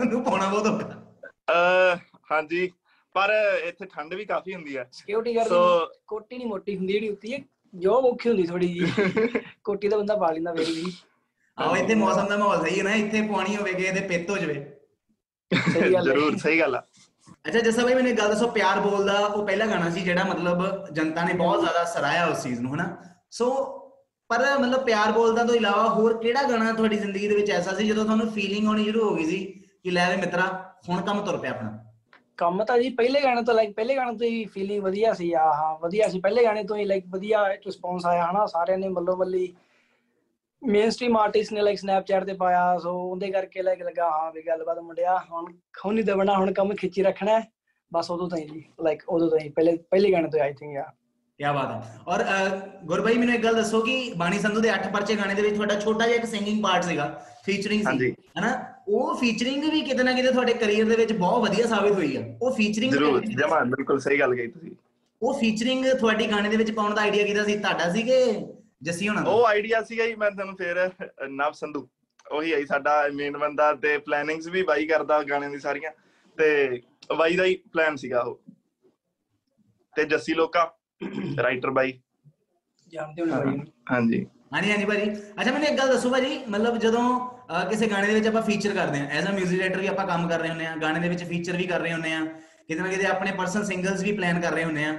ਉਹਨੂੰ 0.00 0.24
ਪਾਉਣਾ 0.24 0.48
ਬਹੁਤ 0.48 0.66
ਔਖਾ। 0.66 1.98
ਹਾਂਜੀ। 2.30 2.72
ਪਰ 3.14 3.30
ਇੱਥੇ 3.64 3.86
ਠੰਡ 3.86 4.14
ਵੀ 4.14 4.24
ਕਾਫੀ 4.24 4.54
ਹੁੰਦੀ 4.54 4.76
ਹੈ। 4.76 4.88
ਸਿਕਿਉਰਿਟੀ 4.92 5.36
ਗਾਰਡ 5.36 5.48
ਸੋ- 5.48 5.86
ਦੀ 5.86 5.98
ਕੋਟੀ 6.06 6.38
ਨਹੀਂ 6.38 6.48
ਮੋਟੀ 6.48 6.76
ਹੁੰਦੀ 6.76 6.92
ਜਿਹੜੀ 6.92 7.08
ਉੱਤੀ 7.08 7.32
ਹੈ 7.34 7.38
ਜੋਬ 7.74 8.04
ਔਖੀ 8.04 8.28
ਹੁੰਦੀ 8.28 8.42
ਥੋੜੀ 8.42 8.68
ਜੀ 8.68 8.86
ਕੋਟੀ 9.64 9.88
ਤਾਂ 9.88 9.98
ਬੰਦਾ 9.98 10.16
ਪਾ 10.16 10.30
ਲੈਂਦਾ 10.30 10.54
ਫੇਰ 10.54 10.66
ਵੀ 10.66 10.92
ਆਓ 11.58 11.74
ਇੱਥੇ 11.76 11.94
ਮੌਸਮ 11.94 12.28
ਦਾ 12.28 12.36
ਮਾਹੌਲ 12.36 12.62
ਸਹੀ 12.62 12.78
ਹੈ 12.78 12.84
ਨਾ 12.84 12.92
ਇੱਥੇ 12.94 13.22
ਪਾਣੀ 13.28 13.56
ਹੋਵੇ 13.56 13.72
ਕਿ 13.72 13.82
ਇਹਦੇ 13.82 14.00
ਪਿੱਤ 14.00 14.30
ਹੋ 14.30 14.36
ਜਾਵੇ। 14.36 14.54
ਸਹੀ 15.50 15.92
ਗੱਲ। 15.92 16.04
ਜ਼ਰੂਰ 16.04 16.36
ਸਹੀ 16.38 16.60
ਗੱਲ 16.60 16.76
ਆ। 16.76 16.82
ਅੱਛਾ 17.48 17.58
ਜੱਸਾ 17.58 17.82
ਭਾਈ 17.82 17.94
ਮੈਨੂੰ 17.94 18.10
ਇੱਕ 18.10 18.18
ਗੱਲ 18.18 18.28
ਦੱਸੋ 18.28 18.46
ਪਿਆਰ 18.48 18.80
ਬੋਲਦਾ 18.80 19.18
ਉਹ 19.18 19.44
ਪਹਿਲਾ 19.46 19.66
ਗਾਣਾ 19.66 19.90
ਸੀ 19.90 20.00
ਜਿਹੜਾ 20.00 20.24
ਮਤਲਬ 20.24 20.88
ਜਨਤਾ 20.92 21.24
ਨੇ 21.24 21.32
ਬਹੁਤ 21.32 21.60
ਜ਼ਿਆਦਾ 21.60 21.84
ਸਰਾਇਆ 21.84 22.26
ਉਸ 22.26 22.42
ਚੀਜ਼ 22.42 22.60
ਨੂੰ 22.60 22.74
ਹਨਾ? 22.74 22.86
ਸੋ 23.30 23.50
ਪਰ 24.30 24.42
ਮਤਲਬ 24.58 24.84
ਪਿਆਰ 24.84 25.12
ਬੋਲਦਾ 25.12 25.44
ਤੋਂ 25.44 25.54
ਇਲਾਵਾ 25.54 25.88
ਹੋਰ 25.88 26.16
ਕਿਹੜਾ 26.18 26.42
ਗਾਣਾ 26.42 26.72
ਤੁਹਾਡੀ 26.72 26.96
ਜ਼ਿੰਦਗੀ 26.96 27.28
ਦੇ 27.28 27.34
ਵਿੱਚ 27.34 27.50
ਐਸਾ 27.50 27.74
ਸੀ 27.74 27.86
ਜਦੋਂ 27.88 28.04
ਤੁਹਾਨੂੰ 28.04 28.30
ਫੀਲਿੰਗ 28.32 28.66
ਹੋਣੀ 28.66 28.84
ਸ਼ੁਰੂ 28.84 29.08
ਹੋ 29.08 29.14
ਗਈ 29.16 29.24
ਸੀ 29.24 29.44
ਕਿ 29.84 29.90
ਲੈ 29.90 30.08
ਵੇ 30.10 30.16
ਮਿੱਤਰਾ 30.16 30.46
ਹੁਣ 30.88 31.00
ਕੰਮ 31.02 31.24
ਤੁਰ 31.24 31.36
ਪਿਆ 31.36 31.50
ਆਪਣਾ? 31.50 31.78
ਕੰਮ 32.38 32.62
ਤਾਂ 32.64 32.78
ਜੀ 32.78 32.88
ਪਹਿਲੇ 32.90 33.20
ਗਾਣੇ 33.22 33.42
ਤੋਂ 33.42 33.54
ਲਾਈਕ 33.54 33.74
ਪਹਿਲੇ 33.76 33.96
ਗਾਣੇ 33.96 34.16
ਤੋਂ 34.18 34.26
ਹੀ 34.26 34.44
ਫੀਲਿੰਗ 34.44 34.82
ਵਧੀਆ 34.82 35.12
ਸੀ 35.14 35.32
ਆ 35.32 35.42
ਹਾਂ 35.54 35.74
ਵਧੀਆ 35.78 36.08
ਸੀ। 36.08 36.20
ਪਹਿਲੇ 36.20 36.44
ਗਾਣੇ 36.44 36.62
ਤੋਂ 36.64 36.76
ਹੀ 36.76 36.84
ਲਾਈਕ 36.84 37.04
ਵਧੀਆ 37.10 37.46
ਰਿਸਪੌਂਸ 37.48 38.06
ਆਇਆ 38.06 38.30
ਹਨਾ? 38.30 38.46
ਸਾਰਿਆਂ 38.46 38.78
ਨੇ 38.78 38.88
ਮੱਲੋ 38.88 39.16
ਮੱਲੀ 39.16 39.52
ਮੇਨ 40.62 40.90
ਸਟ੍ਰੀਮ 40.90 41.16
ਆਰਟਿਸਟ 41.16 41.52
ਨੇ 41.52 41.60
ਲਾਈਕ 41.60 41.78
ਸਨੈਪਚੈਟ 41.78 42.24
ਤੇ 42.24 42.32
ਪਾਇਆ 42.32 42.78
ਸੋ 42.78 42.92
ਉਹਦੇ 43.02 43.30
ਕਰਕੇ 43.30 43.62
ਲਾਈਕ 43.62 43.82
ਲੱਗਾ 43.82 44.08
ਹਾਂ 44.10 44.30
ਵੀ 44.32 44.42
ਗੱਲਬਾਤ 44.46 44.78
ਮੁੰਡਿਆ 44.78 45.16
ਹੁਣ 45.32 45.46
ਹੁਣ 45.84 45.94
ਨਹੀਂ 45.94 46.04
ਦਬਣਾ 46.04 46.36
ਹੁਣ 46.36 46.52
ਕੰਮ 46.52 46.74
ਖਿੱਚੀ 46.74 47.02
ਰੱਖਣਾ 47.02 47.38
ਹੈ। 47.40 47.46
ਬਸ 47.92 48.10
ਉਦੋਂ 48.10 48.28
ਤੋਂ 48.30 48.38
ਹੀ 48.38 48.44
ਜੀ 48.44 48.62
ਲਾਈਕ 48.84 49.02
ਉਦੋਂ 49.08 49.28
ਤੋਂ 49.30 49.38
ਹੀ 49.38 49.48
ਪਹਿਲੇ 49.48 49.76
ਪਹਿਲੇ 49.90 50.12
ਗਾਣੇ 50.12 50.28
ਤੋਂ 50.28 50.40
ਆਈ 50.40 50.52
ਥਿੰਕ 50.52 50.74
ਯਾ 50.74 50.82
ਕੀ 51.40 51.44
ਬਾਤ 51.54 51.70
ਹੈ। 51.72 51.98
ਔਰ 52.08 52.24
ਗੁਰਬਾਈ 52.84 53.16
ਮੈਨੂੰ 53.18 53.34
ਇੱਕ 53.34 53.42
ਗੱਲ 53.44 53.54
ਦੱਸੋ 53.54 53.80
ਕਿ 53.80 54.12
ਬਾਣੀ 54.16 54.38
ਸੰਧੂ 54.38 54.60
ਦੇ 54.60 54.70
8 54.70 54.90
ਪਰਚੇ 54.92 55.14
ਗਾਣੇ 55.16 55.34
ਦੇ 55.34 55.42
ਵਿੱਚ 55.42 55.54
ਤੁਹਾਡਾ 55.54 55.78
ਛੋਟਾ 55.80 56.06
ਜਿਹਾ 56.06 56.16
ਇੱਕ 56.16 56.26
ਸਿੰਗਿੰਗ 56.26 56.62
ਪਾਰਟ 56.62 56.84
ਸੀਗਾ 56.84 57.06
ਫੀਚਰਿੰਗ 57.44 57.82
ਸੀ। 57.98 58.10
ਹੈਨਾ? 58.10 58.52
ਉਹ 58.88 59.14
ਫੀਚਰਿੰਗ 59.14 59.64
ਵੀ 59.64 59.80
ਕਿਤੇ 59.80 60.02
ਨਾ 60.02 60.12
ਕਿਤੇ 60.12 60.32
ਤੁਹਾਡੇ 60.32 60.52
ਕੈਰੀਅਰ 60.54 60.86
ਦੇ 60.86 60.96
ਵਿੱਚ 60.96 61.12
ਬਹੁਤ 61.12 61.42
ਵਧੀਆ 61.42 61.66
ਸਾਬਿਤ 61.66 61.92
ਹੋਈ 61.92 62.16
ਆ। 62.16 62.22
ਉਹ 62.42 62.54
ਫੀਚਰਿੰਗ 62.54 62.92
ਜ਼ਰੂਰ 62.92 63.20
ਜਮਾ 63.26 63.60
ਬਿਲਕੁਲ 63.66 64.00
ਸਹੀ 64.00 64.20
ਗੱਲ 64.20 64.34
ਕਹੀ 64.34 64.46
ਤੁਸੀਂ। 64.46 64.70
ਉਹ 65.22 65.38
ਫੀਚਰਿੰਗ 65.40 65.86
ਤੁਹਾਡੀ 66.00 66.30
ਗਾਣੇ 66.30 66.48
ਦੇ 66.48 66.56
ਵਿੱਚ 66.56 66.70
ਪਾਉਣ 66.70 66.94
ਦਾ 66.94 67.02
ਆਈਡੀਆ 67.02 67.24
ਕਿਹਦਾ 67.24 67.44
ਸੀ? 67.44 67.56
ਤੁਹਾਡਾ 67.58 67.90
ਸੀ 67.92 68.02
ਕਿ 68.02 68.22
ਜੱਸੀ 68.82 69.08
ਹੋਣਾ 69.08 69.20
ਦਾ 69.22 69.30
ਉਹ 69.30 69.46
ਆਈਡੀਆ 69.46 69.82
ਸੀਗਾ 69.82 70.06
ਜੀ 70.06 70.14
ਮੈਂ 70.14 70.30
ਤੁਹਾਨੂੰ 70.30 70.56
ਫੇਰ 70.56 70.88
ਨਵ 71.30 71.52
ਸੰਧੂ। 71.52 71.88
ਉਹੀ 72.32 72.52
ਆਈ 72.52 72.66
ਸਾਡਾ 72.66 72.92
ਮੇਨ 73.14 73.36
ਬੰਦਾ 73.38 73.72
ਤੇ 73.74 73.96
ਪਲੈਨਿੰਗਸ 73.98 74.46
ਵੀ 74.48 74.62
ਬਾਈ 74.62 74.86
ਕਰਦਾ 74.86 75.22
ਗਾਣਿਆਂ 75.22 75.50
ਦੀ 75.50 75.58
ਸਾਰੀਆਂ। 75.58 75.90
ਤੇ 76.38 76.80
ਬਾਈ 77.16 77.36
ਦਾ 77.36 77.44
ਹੀ 77.44 77.54
ਪਲਾਨ 77.72 77.96
ਸੀਗਾ 77.96 78.20
ਉਹ। 78.20 78.40
ਤੇ 79.96 80.04
ਜੱਸੀ 80.04 80.34
ਲੋਕਾ 80.34 80.64
ਰਾਈਟਰ 81.42 81.70
ਬਾਈ। 81.70 81.98
ਜਾਣਦੇ 82.88 83.22
ਹੋਣੇ 83.22 83.32
ਬਾਈ 83.32 83.56
ਨੂੰ। 83.56 83.66
ਹਾਂਜੀ। 83.92 84.26
ਹਾਂਜੀ 84.52 84.70
ਹਾਂਜੀ 84.70 84.84
ਭਾਜੀ। 84.84 85.10
ਅੱਛਾ 85.40 85.50
ਮੈਨੂੰ 85.52 85.68
ਇੱਕ 85.68 85.78
ਗੱਲ 85.78 85.88
ਦੱਸੋ 85.88 86.10
ਭਾਜੀ 86.10 86.38
ਮਤਲਬ 86.48 86.76
ਜਦੋਂ 86.78 87.04
ਕਿਸੇ 87.70 87.86
ਗਾਣੇ 87.86 88.06
ਦੇ 88.06 88.14
ਵਿੱਚ 88.14 88.26
ਆਪਾਂ 88.26 88.42
ਫੀਚਰ 88.42 88.74
ਕਰਦੇ 88.74 88.98
ਹਾਂ 88.98 89.06
ਐਜ਼ 89.08 89.26
ਅ 89.26 89.30
뮤직 89.30 89.50
ਡਾਇਰੈਕਟਰ 89.50 89.80
ਵੀ 89.80 89.86
ਆਪਾਂ 89.86 90.06
ਕੰਮ 90.06 90.28
ਕਰ 90.28 90.40
ਰਹੇ 90.40 90.48
ਹੁੰਦੇ 90.50 90.66
ਆ 90.66 90.74
ਗਾਣੇ 90.76 91.00
ਦੇ 91.00 91.08
ਵਿੱਚ 91.08 91.24
ਫੀਚਰ 91.24 91.56
ਵੀ 91.56 91.66
ਕਰ 91.66 91.80
ਰਹੇ 91.80 91.92
ਹੁੰਦੇ 91.92 92.12
ਆ 92.12 92.24
ਕਿਤੇ 92.24 92.80
ਨਾ 92.80 92.88
ਕਿਤੇ 92.88 93.06
ਆਪਣੇ 93.06 93.32
ਪਰਸਨਲ 93.32 93.64
ਸਿੰਗਲਸ 93.64 94.02
ਵੀ 94.02 94.12
ਪਲਾਨ 94.12 94.40
ਕਰ 94.40 94.52
ਰਹੇ 94.52 94.64
ਹੁੰਦੇ 94.64 94.84
ਆ 94.84 94.92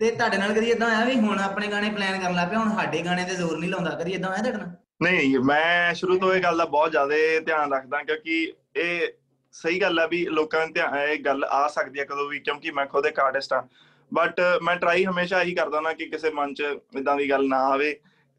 ਤੇ 0.00 0.10
ਤੁਹਾਡੇ 0.10 0.36
ਨਾਲ 0.38 0.52
ਕਦੀ 0.54 0.70
ਇਦਾਂ 0.70 0.88
ਆਇਆ 0.90 1.04
ਵੀ 1.04 1.14
ਹੁਣ 1.14 1.38
ਆਪਣੇ 1.38 1.66
ਗਾਣੇ 1.66 1.90
ਪਲਾਨ 1.90 2.20
ਕਰਨ 2.20 2.34
ਲੱਗ 2.34 2.48
ਪਿਆ 2.48 2.58
ਹੁਣ 2.58 2.70
ਸਾਡੇ 2.76 3.02
ਗਾਣੇ 3.02 3.24
ਤੇ 3.24 3.34
ਜ਼ੋਰ 3.34 3.58
ਨਹੀਂ 3.58 3.70
ਲਾਉਂਦਾ? 3.70 3.90
ਕਦੀ 3.90 4.12
ਇਦਾਂ 4.12 4.30
ਆਇਆ 4.30 4.42
ਤੁਹਾਡੇ 4.42 4.58
ਨਾਲ? 4.58 4.70
ਨਹੀਂ 5.02 5.38
ਮੈਂ 5.38 5.94
ਸ਼ੁਰੂ 5.94 6.18
ਤੋਂ 6.18 6.34
ਇਹ 6.34 6.42
ਗੱਲ 6.42 6.58
ਦਾ 6.58 6.64
ਬਹੁਤ 6.64 6.90
ਜ਼ਿਆਦਾ 6.90 7.14
ਧਿਆਨ 7.46 7.72
ਰੱਖਦਾ 7.72 8.02
ਕਿਉਂਕਿ 8.02 8.52
ਇਹ 8.76 9.08
ਸਹੀ 9.52 9.80
ਗੱਲ 9.80 9.98
ਹੈ 10.00 10.06
ਵੀ 10.06 10.24
ਲੋਕਾਂ 10.26 10.60
ਨੂੰ 10.60 10.72
ਧਿਆਨ 10.74 10.96
ਇਹ 10.98 11.18
ਗੱਲ 11.20 11.44
ਆ 11.44 11.68
ਸਕਦੀ 11.68 12.00
ਹੈ 12.00 12.04
ਕਦੋਂ 12.04 12.28
ਵੀ 12.28 12.38
ਕਿਉਂਕਿ 12.40 12.70
ਮੈਂ 12.70 12.86
ਖੁਦ 12.86 13.06
ਇੱਕ 13.06 13.20
ਆਰਟਿਸਟ 13.20 13.52
ਆ 13.52 13.68
ਬਟ 14.14 14.40
ਮੈਂ 14.62 14.76
ਟਰਾਈ 14.76 15.04
ਹਮੇਸ਼ਾ 15.04 15.42
ਇਹੀ 15.42 15.54
ਕਰਦਾ 15.54 15.80
ਨਾ 15.80 15.92
ਕਿ 15.92 16.06
ਕਿਸੇ 16.06 16.30
ਮਨ 16.30 16.54
'ਚ 16.54 16.62
ਇਦਾਂ 16.96 17.16
ਦੀ 17.16 17.30
ਗੱਲ 17.30 17.48
ਨਾ 17.48 17.58
ਆਵੇ 17.66 17.92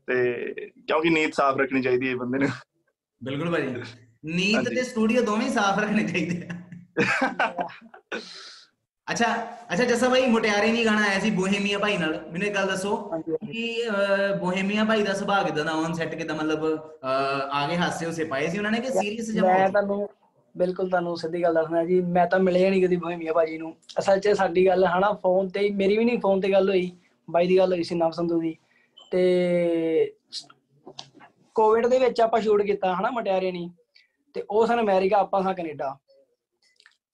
ਤੇ 0.07 0.53
ਕਿਉਂਕਿ 0.87 1.09
ਨੀਤ 1.09 1.33
ਸਾਫ਼ 1.33 1.57
ਰੱਖਣੀ 1.57 1.81
ਚਾਹੀਦੀ 1.81 2.09
ਹੈ 2.09 2.15
ਬੰਦੇ 2.15 2.37
ਨੂੰ। 2.37 2.49
ਬਿਲਕੁਲ 3.23 3.51
ਭਾਜੀ। 3.51 3.75
ਨੀਤ। 4.25 4.69
ਤੇ 4.69 4.83
ਸਟੂਡੀਓ 4.83 5.21
ਦੋਵੇਂ 5.21 5.49
ਸਾਫ਼ 5.49 5.79
ਰੱਖਣੇ 5.79 6.03
ਚਾਹੀਦੇ 6.03 6.47
ਆ। 6.47 6.55
ਅੱਛਾ 9.07 9.27
ਅੱਛਾ 9.73 9.83
ਜੱਸਾ 9.85 10.09
ਭਾਈ 10.09 10.25
ਮੁਟਿਆਰੇ 10.31 10.71
ਨਹੀਂ 10.71 10.85
ਗਾਣਾ 10.85 11.05
ਆਇਆ 11.07 11.19
ਸੀ 11.19 11.29
ਬੋਹੇਮੀਆ 11.31 11.77
ਭਾਈ 11.79 11.97
ਨਾਲ। 11.97 12.13
ਮੈਨੂੰ 12.31 12.47
ਇੱਕ 12.47 12.55
ਗੱਲ 12.55 12.67
ਦੱਸੋ। 12.67 12.95
ਕਿ 13.27 13.89
ਬੋਹੇਮੀਆ 14.39 14.83
ਭਾਈ 14.85 15.03
ਦਾ 15.03 15.13
ਸੁਭਾਅ 15.13 15.43
ਕਿਦਾਂ 15.45 15.65
ਦਾ? 15.65 15.71
ਔਨ 15.73 15.93
ਸੈੱਟ 15.93 16.15
ਕਿਦਾਂ? 16.15 16.35
ਮਤਲਬ 16.35 16.65
ਆਗੇ 17.53 17.77
ਹਾਸੇ 17.77 18.05
ਉਸੇ 18.05 18.23
ਪਾਏ 18.33 18.47
ਸੀ 18.49 18.57
ਉਹਨਾਂ 18.57 18.71
ਨੇ 18.71 18.79
ਕਿ 18.79 18.91
ਸੀਰੀਅਸ 18.91 19.29
ਮੈਂ 19.29 19.35
ਜਮਾ 19.35 19.67
ਤੁਹਾਨੂੰ 19.67 20.09
ਬਿਲਕੁਲ 20.55 20.89
ਤੁਹਾਨੂੰ 20.89 21.15
ਸਿੱਧੀ 21.17 21.41
ਗੱਲ 21.43 21.53
ਦੱਸਣਾ 21.53 21.83
ਜੀ 21.85 21.99
ਮੈਂ 22.15 22.25
ਤਾਂ 22.27 22.39
ਮਿਲਿਆ 22.39 22.69
ਨਹੀਂ 22.69 22.83
ਕਦੀ 22.85 22.95
ਭੂਮੀਆ 23.03 23.33
ਭਾਜੀ 23.33 23.57
ਨੂੰ। 23.57 23.75
ਅਸਲ 23.99 24.19
'ਚ 24.19 24.29
ਸਾਡੀ 24.37 24.65
ਗੱਲ 24.67 24.85
ਹਨਾ 24.85 25.11
ਫੋਨ 25.23 25.47
ਤੇ 25.49 25.69
ਮੇਰੀ 25.81 25.97
ਵੀ 25.97 26.05
ਨਹੀਂ 26.05 26.19
ਫੋਨ 26.21 26.41
ਤੇ 26.41 26.51
ਗੱਲ 26.51 26.69
ਹੋਈ 26.69 26.91
ਬਾਈ 27.27 27.47
ਦੀ 27.47 27.57
ਗੱਲ 27.57 27.73
ਹੋਈ 27.73 27.83
ਸੀ 27.83 27.95
ਨਵ 27.95 28.11
ਸੰਧੂ 28.11 28.39
ਦੀ। 28.41 28.55
ਤੇ 29.11 30.13
ਕੋਵਿਡ 31.55 31.87
ਦੇ 31.87 31.99
ਵਿੱਚ 31.99 32.21
ਆਪਾਂ 32.21 32.41
ਸ਼ੂਟ 32.41 32.61
ਕੀਤਾ 32.61 32.93
ਹਨਾ 32.95 33.09
ਮਟਿਆਰੇ 33.11 33.51
ਨਹੀਂ 33.51 33.69
ਤੇ 34.35 34.43
ਉਹ 34.49 34.65
ਸਨ 34.67 34.79
ਅਮਰੀਕਾ 34.81 35.17
ਆਪਾਂ 35.17 35.41
ਸਾਂ 35.43 35.53
ਕੈਨੇਡਾ। 35.53 35.97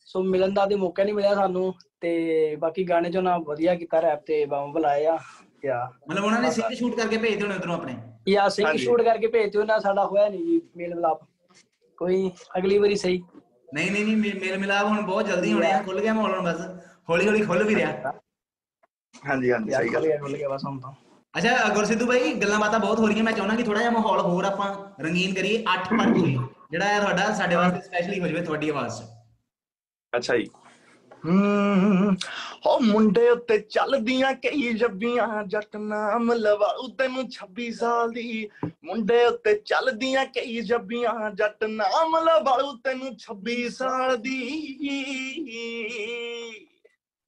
ਸੋ 0.08 0.22
ਮਿਲਣ 0.24 0.54
ਦਾ 0.54 0.66
ਤੇ 0.66 0.76
ਮੌਕਾ 0.76 1.04
ਨਹੀਂ 1.04 1.14
ਮਿਲਿਆ 1.14 1.34
ਸਾਨੂੰ 1.36 1.74
ਤੇ 2.02 2.56
ਬਾਕੀ 2.56 2.84
ਗਾਣੇ 2.90 3.10
ਚੋਂ 3.12 3.22
ਨਾ 3.22 3.38
ਵਧੀਆ 3.48 3.76
ਕੀਤਾ 3.76 4.02
ਰੈਪ 4.02 4.22
ਤੇ 4.26 4.46
ਬੰਬ 4.46 4.74
ਬੁਲਾਏ 4.74 5.06
ਆ 5.06 5.18
ਯਾ 5.66 5.80
ਮਤਲਬ 6.10 6.24
ਉਹਨਾਂ 6.26 6.42
ਨੇ 6.42 6.52
ਸਿੰਗ 6.52 6.74
ਸ਼ੂਟ 6.74 6.96
ਕਰਕੇ 6.96 7.18
ਭੇਜਦੇ 7.18 7.44
ਹੋਣੇ 7.44 7.56
ਉਧਰੋਂ 7.56 7.76
ਆਪਣੇ? 7.76 7.96
ਯਾ 8.28 8.42
ਹਾਂਜੀ। 8.60 8.78
ਸ਼ੂਟ 8.78 9.02
ਕਰਕੇ 9.02 9.28
ਭੇਜਿਓ 9.28 9.64
ਨਾ 9.64 9.78
ਸਾਡਾ 9.80 10.06
ਹੋਇਆ 10.06 10.28
ਨਹੀਂ 10.30 10.46
ਜੀ 10.46 10.62
ਮੇਲ 10.78 10.94
ਮਿਲਾਪ। 10.96 11.24
ਕੋਈ 11.98 12.30
ਅਗਲੀ 12.58 12.78
ਵਾਰੀ 12.78 12.96
ਸਹੀ। 12.96 13.22
ਨਹੀਂ 13.74 13.92
ਨਹੀਂ 13.92 14.04
ਨਹੀਂ 14.06 14.34
ਮੇਲ 14.36 14.58
ਮਿਲਾਪ 14.60 14.86
ਹੁਣ 14.88 15.02
ਬਹੁਤ 15.02 15.28
ਜਲਦੀ 15.28 15.54
ਹੋਣੇ 15.54 15.72
ਆ 15.72 15.82
ਖੁੱਲ 15.84 16.00
ਗਿਆ 16.02 16.14
ਮਾਹੌਲ 16.14 16.36
ਹੁਣ 16.36 16.46
ਬਸ। 16.46 16.62
ਹੌਲੀ 17.10 17.28
ਹੌਲੀ 17.28 17.42
ਖੁੱਲ 17.42 17.64
ਵੀ 17.64 17.76
ਰਿਹਾ। 17.76 18.14
ਹਾਂਜੀ 19.28 19.52
ਹਾਂਜੀ 19.52 19.72
ਸਹੀ 19.72 19.94
ਗੱਲ। 19.94 20.04
ਗਿਆ 20.04 20.18
ਖੁੱਲ 20.18 20.38
ਗਿਆ 20.38 20.50
ਬਸ 20.50 20.66
ਹੁਣ 20.66 20.80
ਤਾਂ। 20.80 20.94
ਅੱਛਾ 21.34 21.74
ਗੁਰਸਿੱਧੂ 21.74 22.06
ਭਾਈ 22.06 22.34
ਗੱਲਾਂ 22.34 22.60
ਬਾਤਾਂ 22.60 22.80
ਬਹੁਤ 22.80 23.00
ਹੋ 23.00 23.08
ਰਹੀਆਂ 23.08 23.24
ਮੈਂ 23.24 23.34
ਚਾਹੁੰਦਾ 23.34 23.56
ਕਿ 23.56 23.64
ਥੋੜਾ 23.64 23.80
ਜਿਹਾ 23.80 23.92
ਮਾਹੌਲ 23.92 24.20
ਹੋਰ 24.22 24.46
ਆਪਾਂ 24.46 24.74
ਰੰਗੀਨ 25.04 25.34
ਕਰੀਏ 25.34 25.64
8 25.74 25.98
ਪਰਚੇ 25.98 26.38
ਜਿਹੜਾ 26.72 26.86
ਹੈ 26.86 27.00
ਤੁਹਾਡਾ 27.00 27.32
ਸਾਡੇ 27.34 27.56
ਵਾਸਤੇ 27.56 27.82
ਸਪੈਸ਼ਲੀ 27.82 28.20
ਹੋ 28.22 28.28
ਜਾਵੇ 28.28 28.42
ਤੁਹਾਡੀ 28.42 28.70
ਆਵਾਜ਼। 28.70 28.94
'ਚ 28.94 29.06
ਅੱਛਾ 30.16 30.38
ਜੀ। 30.38 30.48
ਹੂੰ 31.26 32.16
ਹੋ 32.66 32.80
ਮੁੰਡੇ 32.80 33.30
ਉੱਤੇ 33.30 33.58
ਚੱਲਦੀਆਂ 33.60 34.34
ਕਈ 34.34 34.74
ਜੱਬੀਆਂ 34.74 35.44
ਜੱਟ 35.48 35.76
ਨਾਮ 35.78 36.32
ਲਵਾਉ 36.34 36.88
ਤੈਨੂੰ 36.88 37.24
26 37.30 37.72
ਸਾਲ 37.72 38.12
ਦੀ। 38.12 38.50
ਮੁੰਡੇ 38.66 39.26
ਉੱਤੇ 39.26 39.54
ਚੱਲਦੀਆਂ 39.66 40.26
ਕਈ 40.26 40.62
ਜੱਬੀਆਂ 40.62 41.32
ਜੱਟ 41.32 41.64
ਨਾਮ 41.64 42.16
ਲਵਾਉ 42.18 42.76
ਤੈਨੂੰ 42.84 43.12
26 43.20 43.58
ਸਾਲ 43.70 44.18
ਦੀ। 44.18 44.38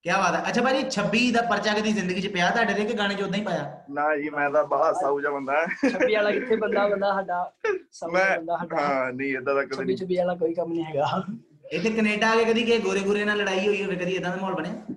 ਕੀ 0.06 0.10
ਬਾਤ 0.10 0.36
ਹੈ। 0.36 0.44
ਅੱਛਾ 0.50 0.62
ਭਾਜੀ 0.62 0.84
26 0.92 1.24
ਦਾ 1.32 1.42
ਪਰਚਾ 1.42 1.74
ਕਦੀ 1.74 1.92
ਜ਼ਿੰਦਗੀ 1.92 2.22
'ਚ 2.22 2.28
ਪਿਆ? 2.28 2.50
ਤੁਹਾਡੇ 2.50 2.74
ਦੇ 2.74 2.86
ਕਿ 2.86 2.94
ਗਾਣੇ 2.94 3.16
'ਚ 3.16 3.22
ਉਦਾਂ 3.22 3.40
ਹੀ 3.40 3.44
ਪਾਇਆ? 3.44 3.64
ਨਾ 3.90 4.06
ਜੀ 4.18 4.30
ਮੈਂ 4.30 4.50
ਤਾਂ 4.50 4.64
ਬਾਹਰ 4.68 4.94
ਸਾਊ 4.94 5.20
ਜਾ 5.22 5.32
ਬੰਦਾ। 5.32 5.66
ਛੱਬੀ 5.90 6.16
ਵਾਲਾ 6.16 6.32
ਕਿੱਥੇ 6.32 6.56
ਬੰਦਾ 6.56 6.88
ਬੰਦਾ 6.88 7.14
ਸਾਡਾ 7.14 7.52
ਸਭ 7.92 8.10
ਮੈਂ 8.10 8.38
ਬੰਦਾ 8.38 8.58
ਸਾਡਾ। 8.58 8.78
ਹਾਂ 8.78 9.14
ਨਹੀਂ 9.14 9.38
ਇਦਾਂ 9.38 9.56
ਦਾ 9.56 9.64
ਕਦੇ 9.64 9.76
ਛੱਬੀ 9.76 9.86
ਨਹੀਂ। 9.86 9.98
ਛੱਬੀ 9.98 10.18
ਵਾਲਾ 10.18 10.36
ਕੋਈ 10.36 10.54
ਕੰਮ 10.54 10.74
ਨਹੀਂ 10.74 10.84
ਹੈਗਾ। 10.84 11.24
ਇੱਥੇ 11.70 11.90
ਕੈਨੇਡਾ 11.90 12.30
ਆ 12.32 12.36
ਕੇ 12.36 12.46
ਕਦੀ 12.46 12.64
ਕਿ 12.64 12.78
ਗੋਰੇ 12.78 13.00
ਗੋਰੇ 13.00 13.26
ਨਾਲ 13.26 13.38
ਲੜਾਈ 13.38 13.68
ਹੋਈ 13.68 13.84
ਹੋਵੇ 13.84 13.96
ਕਦੀ 13.96 14.12
ਇਦਾਂ 14.12 14.30
ਦਾ 14.32 14.38
ਮਾਹੌਲ 14.38 14.56
ਬਣਿਆ? 14.56 14.96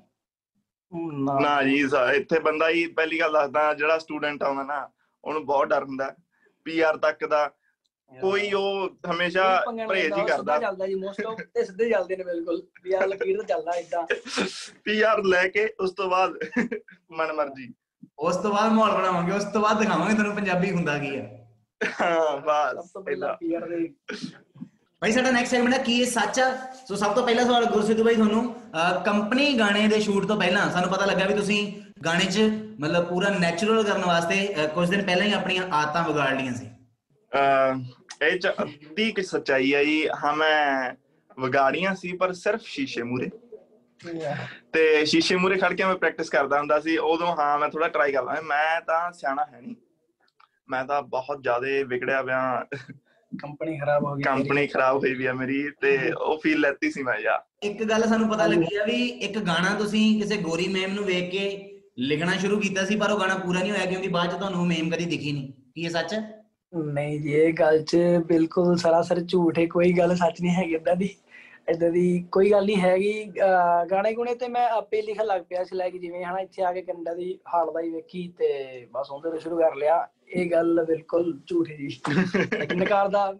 ਨਾ। 1.19 1.39
ਨਾ 1.41 1.63
ਜੀ 1.63 1.89
ਸਾ- 1.89 2.13
ਇੱਥੇ 2.13 2.39
ਬੰਦਾ 2.39 2.69
ਹੀ 2.69 2.87
ਪਹਿਲੀ 2.87 3.21
ਗੱਲ 3.21 3.33
ਦੱਸਦਾ 3.33 3.73
ਜਿਹੜਾ 3.75 3.99
ਸਟੂਡੈਂਟ 3.99 4.43
ਆਉਂਦਾ 4.43 4.63
ਨਾ 4.63 4.89
ਉਹਨੂੰ 5.25 5.45
ਬਹੁਤ 5.47 5.69
ਡਰ 5.69 5.85
ਹੁੰਦਾ 5.85 6.15
ਪੀਆਰ 6.67 6.97
ਤੱਕ 6.97 7.27
ਦਾ। 7.27 7.51
ਕੋਈ 8.13 8.51
ਉਹ 8.53 8.89
ਹਮੇਸ਼ਾ 9.11 9.43
ਪਰਹੇਜ਼ 9.89 10.13
ਹੀ 10.13 10.25
ਕਰਦਾ। 10.27 10.59
ਚੱਲਦਾ 10.59 10.87
ਜੀ 10.87 10.95
ਮੋਸਟ 10.95 11.27
ਆਫ 11.27 11.39
ਤੇ 11.55 11.65
ਸਿੱਧੇ 11.65 11.89
ਚੱਲਦੇ 11.91 12.17
ਨੇ 12.17 12.25
ਬਿਲਕੁਲ 12.25 12.63
ਵੀ 12.83 12.93
ਆ 12.93 13.05
ਲਕੀਰ 13.07 13.37
ਤਾਂ 13.37 13.45
ਚੱਲਦਾ 13.45 13.73
ਇਦਾਂ 13.73 14.03
ਪੀਆਰ 14.85 15.23
ਲੈ 15.25 15.47
ਕੇ 15.49 15.67
ਉਸ 15.81 15.93
ਤੋਂ 15.93 16.09
ਬਾਅਦ 16.11 16.37
ਮਨ 17.11 17.33
ਮਰਜ਼ੀ। 17.33 17.73
ਉਸ 18.19 18.37
ਤੋਂ 18.37 18.51
ਬਾਅਦ 18.51 18.73
ਮਾਹੌਲ 18.73 18.97
ਬਣਾਵਾਂਗੇ 18.97 19.33
ਉਸ 19.33 19.45
ਤੋਂ 19.45 19.61
ਬਾਅਦ 19.61 19.79
ਦਿਖਾਵਾਂਗੇ 19.79 20.15
ਤੁਹਾਨੂੰ 20.15 20.35
ਪੰਜਾਬੀ 20.35 20.71
ਹੁੰਦਾ 20.71 20.99
ਕੀ 20.99 21.17
ਹੈ 21.17 21.49
ਹਾਂ 22.01 22.41
ਸਭ 22.41 22.77
ਬਸ 22.77 22.91
ਤੋਂ 22.93 23.03
ਪਹਿਲਾਂ। 23.03 23.35
ਪੀਆਰ 23.35 23.69
ਦੇ। 23.69 23.89
ਭਾਈ 25.03 25.13
ਸਾਡਾ 25.13 25.31
ਨੈਕਸਟ 25.31 25.51
ਸੈਗਮੈਂਟ 25.51 25.75
ਹੈ 25.75 25.79
ਕੀ 25.83 25.99
ਇਹ 26.01 26.07
ਸੱਚ 26.07 26.39
ਆ? 26.41 26.45
ਸੋ 26.89 26.97
ਸਭ 26.97 27.15
ਤੋਂ 27.15 27.23
ਪਹਿਲਾ 27.27 27.45
ਸਵਾਲ 27.45 27.65
ਗੁਰਸਿੱਧੂ 27.67 28.05
ਭਾਈ 28.05 28.15
ਤੁਹਾਨੂੰ 28.15 28.43
ਕੰਪਨੀ 29.05 29.53
ਗਾਣੇ 29.59 29.87
ਦੇ 29.89 30.01
ਸ਼ੂਟ 30.01 30.27
ਤੋਂ 30.27 30.37
ਪਹਿਲਾਂ 30.37 30.71
ਸਾਨੂੰ 30.71 30.91
ਪਤਾ 30.91 31.07
ਲੱਗਾ 31.07 31.27
ਵੀ 31.27 31.35
ਤੁਸੀਂ 31.35 31.61
ਗਾਣੇ 32.05 32.25
'ਚ 32.25 32.41
ਮਤਲਬ 32.81 33.09
ਪੂਰਾ 33.09 33.29
ਨੈਚੁਰਲ 33.31 33.83
ਕਰਨ 33.85 34.05
ਵਾਸਤੇ 34.05 34.39
ਅਹ, 34.55 34.69
ਕੁਝ 34.69 34.89
ਦਿਨ 34.91 35.05
ਪਹਿਲਾਂ 35.05 35.27
ਹੀ 35.27 35.33
ਆਪਣੀਆਂ 35.33 35.67
ਆਦਤਾਂ 35.73 36.03
ਵਿਗਾੜ 36.09 36.33
ਲਈਆਂ 36.35 36.55
ਸੀ। 36.55 36.67
ਅਹ, 37.33 38.25
ਇਹ 38.27 38.39
ਚ 38.39 38.49
ਅੱਧੀ 38.63 39.11
ਕਿ 39.13 39.23
ਸੱਚਾਈ 39.23 39.75
ਹੈ 39.75 39.85
ਜੀ। 39.85 40.07
ਹਾਂ 40.25 40.33
ਮੈਂ 40.37 40.93
ਵਿਗਾੜੀਆਂ 41.39 41.95
ਸੀ 41.95 42.13
ਪਰ 42.17 42.33
ਸਿਰਫ 42.33 42.63
ਸ਼ੀਸ਼ੇ 42.67 43.03
ਮੂਰੇ 43.03 43.31
ਤੇ 44.73 45.05
ਸ਼ੀਸ਼ੇ 45.05 45.37
ਮੂਰੇ 45.37 45.59
ਖੜ 45.59 45.73
ਕੇ 45.75 45.85
ਮੈਂ 45.85 45.95
ਪ੍ਰੈਕਟਿਸ 45.97 46.31
ਕਰਦਾ 46.31 46.59
ਹੁੰਦਾ 46.59 46.81
ਸੀ। 46.81 46.97
ਉਦੋਂ 46.99 47.35
ਹਾਂ 47.37 47.59
ਮੈਂ 47.59 47.69
ਥੋੜਾ 47.69 47.89
ਟਰਾਈ 47.89 48.13
ਕਰਦਾ 48.13 48.41
ਮੈਂ 48.45 48.81
ਤਾਂ 48.81 49.13
ਸਿਆਣਾ 49.13 49.45
ਹੈ 49.53 49.61
ਨਹੀਂ 49.61 49.75
ਮੈਂ 50.69 50.85
ਤਾਂ 50.85 51.03
ਬਹੁਤ 51.03 51.43
ਜ਼ਿਆਦਾ 51.43 51.67
ਵਿਗੜਿਆ 51.87 52.23
ਪਿਆ। 52.23 52.67
ਕੰਪਨੀ 53.39 53.79
ਖਰਾਬ 53.79 54.05
ਹੋ 54.05 54.15
ਗਈ 54.15 54.23
ਕੰਪਨੀ 54.23 54.67
ਖਰਾਬ 54.67 54.97
ਹੋਈ 54.97 55.15
ਵੀ 55.15 55.27
ਆ 55.27 55.33
ਮੇਰੀ 55.33 55.63
ਤੇ 55.81 55.97
ਉਹ 56.13 56.39
ਫੀਲ 56.39 56.61
ਲੈਤੀ 56.61 56.91
ਸੀ 56.91 57.03
ਮੈਂ 57.03 57.19
ਯਾਰ। 57.21 57.41
ਇੱਕ 57.63 57.83
ਗੱਲ 57.85 58.07
ਸਾਨੂੰ 58.09 58.29
ਪਤਾ 58.29 58.47
ਲੱਗੀ 58.47 58.77
ਆ 58.77 58.85
ਵੀ 58.85 59.03
ਇੱਕ 59.07 59.39
ਗਾਣਾ 59.39 59.75
ਤੁਸੀਂ 59.79 60.21
ਕਿਸੇ 60.21 60.37
ਗੋਰੀ 60.37 60.69
ਮੈਮ 60.69 60.93
ਨੂੰ 60.93 61.05
ਵੇਖ 61.05 61.31
ਕੇ 61.31 61.69
ਲਿਖਣਾ 61.99 62.37
ਸ਼ੁਰੂ 62.37 62.61
ਕੀਤਾ 62.61 62.85
ਸੀ 62.85 62.97
ਪਰ 62.97 63.11
ਉਹ 63.11 63.21
ਗਾਣਾ 63.21 63.35
ਪੂਰਾ 63.35 63.61
ਨਹੀਂ 63.61 63.73
ਹੋਇਆ 63.73 63.87
ਕਿਉਂਕਿ 63.87 64.09
ਬਾਅਦ 64.09 64.31
ਚ 64.31 64.39
ਤੁਹਾਨੂੰ 64.39 64.67
ਮੇਮ 64.67 64.91
ਕਦੀ 64.91 65.05
ਦਿਖੀ 65.05 65.33
ਨਹੀਂ। 65.33 65.53
ਕੀ 65.75 65.83
ਇਹ 65.83 65.91
ਸੱਚ? 65.91 66.15
ਨਹੀਂ 66.73 67.21
ਜੀ 67.21 67.33
ਇਹ 67.33 67.53
ਗੱਲ 67.53 67.83
'ਚ 67.83 67.97
ਬਿਲਕੁਲ 68.27 68.77
ਸਰਾਸਰ 68.77 69.21
ਝੂਠ 69.21 69.59
ਹੈ 69.59 69.67
ਕੋਈ 69.67 69.93
ਗੱਲ 69.93 70.15
ਸੱਚ 70.17 70.41
ਨਹੀਂ 70.41 70.53
ਹੈਗੀ 70.53 70.75
ਇਦਾਂ 70.75 70.97
ਦੀ। 70.97 71.09
ਇਦਾਂ 71.73 71.91
ਦੀ 71.91 72.05
ਕੋਈ 72.33 72.51
ਗੱਲ 72.51 72.65
ਨਹੀਂ 72.67 72.77
ਹੈਗੀ। 72.77 73.25
ਗਾਣੇ 73.91 74.13
ਗੁਣੇ 74.15 74.35
ਤੇ 74.35 74.49
ਮੈਂ 74.49 74.69
ਆਪੇ 74.71 75.03
ਲਿਖਣ 75.03 75.25
ਲੱਗ 75.27 75.43
ਪਿਆ 75.49 75.65
ਸੀ 75.65 75.77
ਲਾਈਕ 75.77 75.97
ਜਿਵੇਂ 76.01 76.25
ਹਨਾ 76.25 76.41
ਇੱਥੇ 76.41 76.63
ਆ 76.63 76.73
ਕੇ 76.73 76.83
ਕੈਨੇਡਾ 76.83 77.15
ਦੀ 77.15 77.39
ਹਾਲ 77.55 77.73
ਦਾ 77.73 77.81
ਹੀ 77.81 77.91
ਵੇਖੀ 77.91 78.27
ਤੇ 78.39 78.51
ਬਸ 78.93 79.11
ਉਹਦੇ 79.11 79.31
ਤੋਂ 79.31 79.39
ਸ਼ੁਰੂ 79.39 79.59
ਕਰ 79.59 79.75
ਲਿਆ। 79.77 80.07
ਇਹ 80.29 80.51
ਗੱਲ 80.51 80.85
ਬਿਲਕੁਲ 80.89 81.39
ਝੂਠ 81.47 81.69
ਜੀ। 81.69 82.01
ਨਕਾਰਦਾ 82.77 83.33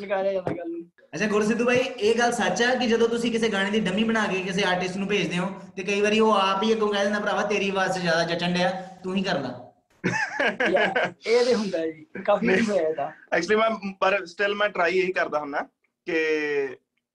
ਨਕਾਰਿਆ 0.00 0.32
ਜਾਂਦਾ 0.32 0.52
ਗੱਲ 0.52 0.70
ਨੂੰ। 0.70 0.84
ਅੱਛਾ 1.14 1.26
ਗੁਰਸਿੱਧੂ 1.26 1.64
ਭਾਈ 1.64 1.78
ਇਹ 1.78 2.18
ਗੱਲ 2.18 2.32
ਸੱਚ 2.32 2.62
ਹੈ 2.62 2.74
ਕਿ 2.74 2.86
ਜਦੋਂ 2.86 3.08
ਤੁਸੀਂ 3.08 3.30
ਕਿਸੇ 3.32 3.48
ਗਾਣੇ 3.48 3.70
ਦੀ 3.70 3.80
ਡੰਮੀ 3.80 4.04
ਬਣਾ 4.04 4.26
ਕੇ 4.26 4.40
ਕਿਸੇ 4.42 4.62
ਆਰਟਿਸਟ 4.62 4.96
ਨੂੰ 4.96 5.08
ਭੇਜਦੇ 5.08 5.38
ਹੋ 5.38 5.46
ਤੇ 5.76 5.82
ਕਈ 5.82 6.00
ਵਾਰੀ 6.00 6.20
ਉਹ 6.20 6.32
ਆਪ 6.32 6.62
ਹੀ 6.62 6.72
ਅੱਗੋਂ 6.72 6.92
ਕਹਿ 6.92 7.04
ਦਿੰਦਾ 7.04 7.20
ਭਰਾਵਾ 7.20 7.42
ਤੇਰੀ 7.42 7.68
ਆਵਾਜ਼ 7.70 7.92
'ਚ 7.92 8.00
ਜ਼ਿਆਦਾ 8.00 8.24
ਜਚਣ 8.24 8.54
ਡਿਆ 8.54 8.70
ਤੂੰ 9.04 9.14
ਹੀ 9.16 9.22
ਕਰ 9.22 9.40
ਲਾ। 9.40 9.64
ਇਹ 10.04 11.44
ਤੇ 11.44 11.54
ਹੁੰਦਾ 11.54 11.86
ਜੀ। 11.86 12.04
ਕਾਫੀ 12.24 12.60
ਹੋਇਆ 12.60 12.88
ਇਹਦਾ। 12.88 13.10
ਐਕਚੁਅਲੀ 13.32 13.56
ਮੈਂ 13.56 13.92
ਪਰ 14.00 14.24
ਸਟਿਲ 14.26 14.54
ਮੈਂ 14.54 14.68
ਟਰਾਈ 14.68 14.98
ਇਹੀ 14.98 15.12
ਕਰਦਾ 15.12 15.40
ਹੁੰਦਾ 15.40 15.66
ਕਿ 16.06 16.18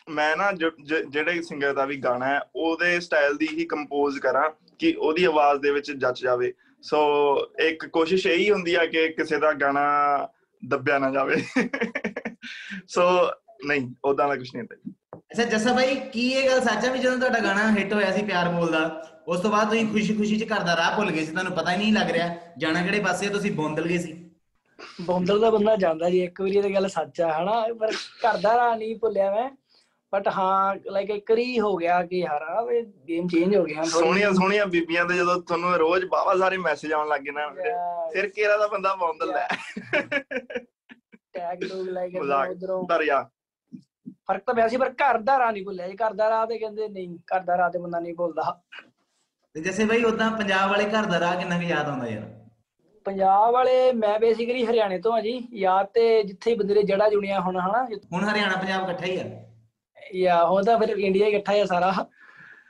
ਮੈਂ 0.10 0.38
ਨਾ 0.38 0.52
ਜਿਹੜੇ 1.10 1.42
ਸਿੰਗਰ 1.42 1.74
ਦਾ 1.74 1.86
ਵੀ 1.86 1.98
ਗਾਣਾ 1.98 2.26
ਹੈ 2.26 2.40
ਉਹਦੇ 2.56 3.00
ਸਟਾਈਲ 3.00 3.38
ਦੀ 3.38 3.48
ਹੀ 3.48 3.66
ਕੰਪੋਜ਼ 3.66 4.20
ਕਰਾਂ 4.20 4.50
ਕਿ 4.80 4.96
ਉਹਦੀ 5.00 5.24
ਆਵਾਜ਼ 5.24 5.62
ਦੇ 5.62 5.72
ਵਿੱਚ 5.72 5.92
ਜੱਚ 5.92 6.22
ਜਾਵੇ। 6.22 6.54
ਸੋ 6.82 6.98
ਇੱਕ 7.60 7.86
ਕੋਸ਼ਿਸ਼ 7.86 8.28
ਇਹੀ 8.28 8.52
ਹੁੰਦੀ 8.52 8.76
ਆ 8.76 8.86
ਕਿ 8.86 9.08
ਕਿਸੇ 9.08 9.38
ਦਾ 9.38 9.54
ਗਾਣਾ 9.54 9.84
ਦੱਬਿਆ 10.66 11.00
ਨਾ 11.00 11.12
ਜਾਵੇ। 11.12 11.36
ਸੋ 12.88 13.02
ਨਹੀਂ 13.66 13.94
ਉਦਾਂ 14.06 14.28
ਦਾ 14.28 14.36
ਕੁਝ 14.36 14.56
ਨਹੀਂ 14.56 14.64
ਹੁੰਦਾ। 14.64 14.92
ਅੱਛਾ 15.18 15.44
ਜੱਸਾ 15.44 15.74
ਭਾਈ 15.74 15.96
ਕੀ 15.96 16.32
ਇਹ 16.32 16.50
ਗੱਲ 16.50 16.62
ਸੱਚ 16.62 16.86
ਹੈ 16.86 16.92
ਵੀ 16.92 17.00
ਜਦੋਂ 17.00 17.18
ਤੁਹਾਡਾ 17.18 17.40
ਗਾਣਾ 17.40 17.72
ਹਿੱਟ 17.72 17.94
ਹੋਇਆ 17.94 18.12
ਸੀ 18.12 18.22
ਪਿਆਰ 18.22 18.50
ਬੋਲਦਾ 18.50 19.10
ਉਸ 19.28 19.40
ਤੋਂ 19.40 19.52
ਬਾਅਦ 19.52 19.70
ਤੁਸੀਂ 19.70 19.88
ਖੁਸ਼ੀ-ਖੁਸ਼ੀ 19.88 20.40
'ਚ 20.40 20.44
ਘਰ 20.44 20.60
ਦਾ 20.60 20.76
ਰਾਹ 20.76 20.96
ਭੁੱਲ 20.96 21.12
ਗਏ 21.12 21.26
ਸੀ 21.26 21.32
ਤੁਹਾਨੂੰ 21.32 21.52
ਪਤਾ 21.54 21.72
ਹੀ 21.72 21.78
ਨਹੀਂ 21.78 21.94
ਲੱਗ 21.94 22.10
ਰਿਹਾ 22.12 22.36
ਜਾਣਾ 22.58 22.82
ਕਿਹੜੇ 22.82 23.00
ਪਾਸੇ 23.00 23.28
ਆ, 23.28 23.30
ਤੁਸੀਂ 23.30 23.52
ਬੌਂਦਲ 23.52 23.88
ਗਏ 23.88 23.98
ਸੀ? 23.98 24.32
ਬੌਂਦਲ 25.02 25.40
ਦਾ 25.40 25.50
ਬੰਦਾ 25.50 25.76
ਜਾਂਦਾ 25.76 26.10
ਜੀ 26.10 26.24
ਇੱਕ 26.24 26.42
ਵਾਰੀ 26.42 26.58
ਇਹ 26.58 26.74
ਗੱਲ 26.74 26.88
ਸੱਚ 26.88 27.22
ਆ 27.22 27.42
ਹਨਾ? 27.42 27.74
ਪਰ 27.80 27.92
ਘਰ 27.92 28.38
ਦਾ 28.38 28.58
ਰਾਹ 28.58 28.78
ਨਹੀਂ 28.78 28.96
ਭੁੱਲਿਆ 29.00 29.32
ਮੈਂ। 29.36 29.50
ਬਟ 30.14 30.28
ਹਾਂ 30.28 30.76
ਲਾਈਕ 30.92 31.10
ਇੱਕ 31.10 31.32
ਵਾਰੀ 31.32 31.60
ਹੋ 31.60 31.76
ਗਿਆ 31.78 32.02
ਕਿ 32.04 32.20
ਯਾਰ 32.20 32.42
ਆ 32.42 32.62
ਵੀ 32.62 32.82
ਗੇਮ 33.08 33.28
ਚੇਂਜ 33.28 33.56
ਹੋ 33.56 33.64
ਗਿਆ 33.64 33.84
ਸੋਹਣੀਆਂ 33.84 34.32
ਸੋਹਣੀਆਂ 34.34 34.66
ਬੀਬੀਆਂ 34.66 35.06
ਤੇ 35.06 35.14
ਜਦੋਂ 35.14 35.42
ਤੁਹਾਨੂੰ 35.42 35.74
ਰੋਜ਼ 35.78 36.06
ਬਾਵਾ 36.06 36.36
ਸਾਰੇ 36.38 36.58
ਮੈਸੇਜ 36.58 36.94
ਆਉਣ 36.94 37.08
ਲੱਗ 37.08 37.30
ਨਾ. 37.34 37.48
ਫਿਰ 38.14 38.28
ਕੇਰਾ 38.30 38.58
ਦਾ 38.58 38.68
ਬੰਦਾ 38.68 38.96
ਬੌਂਦਲ 38.96 39.28
ਲੈ। 39.28 39.48
ਟੈਗ 41.34 41.64
ਲੋਗ 41.64 41.88
ਲਾਈਕ 41.88 42.16
ਮਜ਼ਾਕ। 42.16 42.50
ਉਧਰੋਂ 42.50 42.84
ਦਰਿਆ। 42.88 43.22
ਫ਼ਰਕ 44.28 44.44
ਤਾਂ 44.46 44.54
ਪਿਆ 44.54 44.68
ਸੀ 44.68 44.78
ਪਰ 44.78 44.90
ਘਰ 44.92 45.18
ਦਾ 45.18 45.38
ਰਾਹ 45.40 45.52
ਨਹੀਂ 45.52 45.64
ਭੁੱਲਿਆ 45.66 45.88
ਜੀ 45.88 45.96
ਘਰ 45.96 46.14
ਦਾ 46.14 46.30
ਰਾਹ 46.30 46.46
ਤੇ 46.48 46.58
ਕਹਿੰਦੇ 46.58 46.88
ਨਹੀਂ 46.88 47.18
ਘਰ 47.34 47.40
ਦਾ 47.40 47.58
ਰਾਹ 47.58 47.70
ਤੇ 47.70 47.80
ਬੰਦਾ 47.80 48.00
ਨਹੀਂ 48.00 48.14
ਭੁੱਲਦਾ। 48.16 48.62
ਤੇ 49.56 49.62
ਜੈਸੇ 49.62 49.86
ਬਾਈ 49.86 50.04
ਉਦਾਂ 50.04 50.30
ਪੰਜਾਬ 50.32 50.70
ਵਾਲੇ 50.70 50.86
ਘਰ 50.86 51.06
ਦਾ 51.06 51.20
ਰਾਹ 51.20 51.36
ਕਿੰਨਾ 51.40 51.58
ਕੁ 51.58 51.64
ਯਾਦ 51.64 51.90
ਆਉਂਦਾ 51.90 52.08
ਯਾਰ? 52.08 52.24
ਪੰਜਾਬ 53.06 53.54
ਵਾਲੇ 53.54 53.92
ਮੈਂ 53.94 54.20
ਬੇਸਿਕਲੀ 54.20 54.66
ਹਰਿਆਣੇ 54.66 55.00
ਤੋਂ 55.00 55.14
ਆ 55.14 55.22
ਜੀ 55.22 55.48
ਯਾਦ 55.54 55.88
ਤੇ 55.94 56.24
ਜਿੱਥੇ 56.24 56.56
ਬੰਦੇ 56.56 56.74
ਦੇ 56.74 56.84
ਜੜਾ 56.84 57.10
ਜੁੜੀਆਂ 57.10 57.42
ਹੁਣ 57.42 57.58
ਹਨਾ? 57.60 57.88
ਹੁਣ 58.14 58.24
ਹਰਿਆਣਾ 58.24 58.56
ਪੰਜਾਬ 58.56 58.90
ਇਕੱਠਾ 58.90 59.06
ਹੀ 59.06 59.18
ਆ। 59.20 59.24
ਯਾ 60.14 60.46
ਹੁਣ 60.46 60.64
ਤਾਂ 60.64 60.80
ਫਿਰ 60.80 60.90
ਇੰਡੀਆ 60.98 61.28
ਇਕੱਠਾ 61.28 61.54
ਹੈ 61.54 61.66
ਸਾਰਾ। 61.66 61.94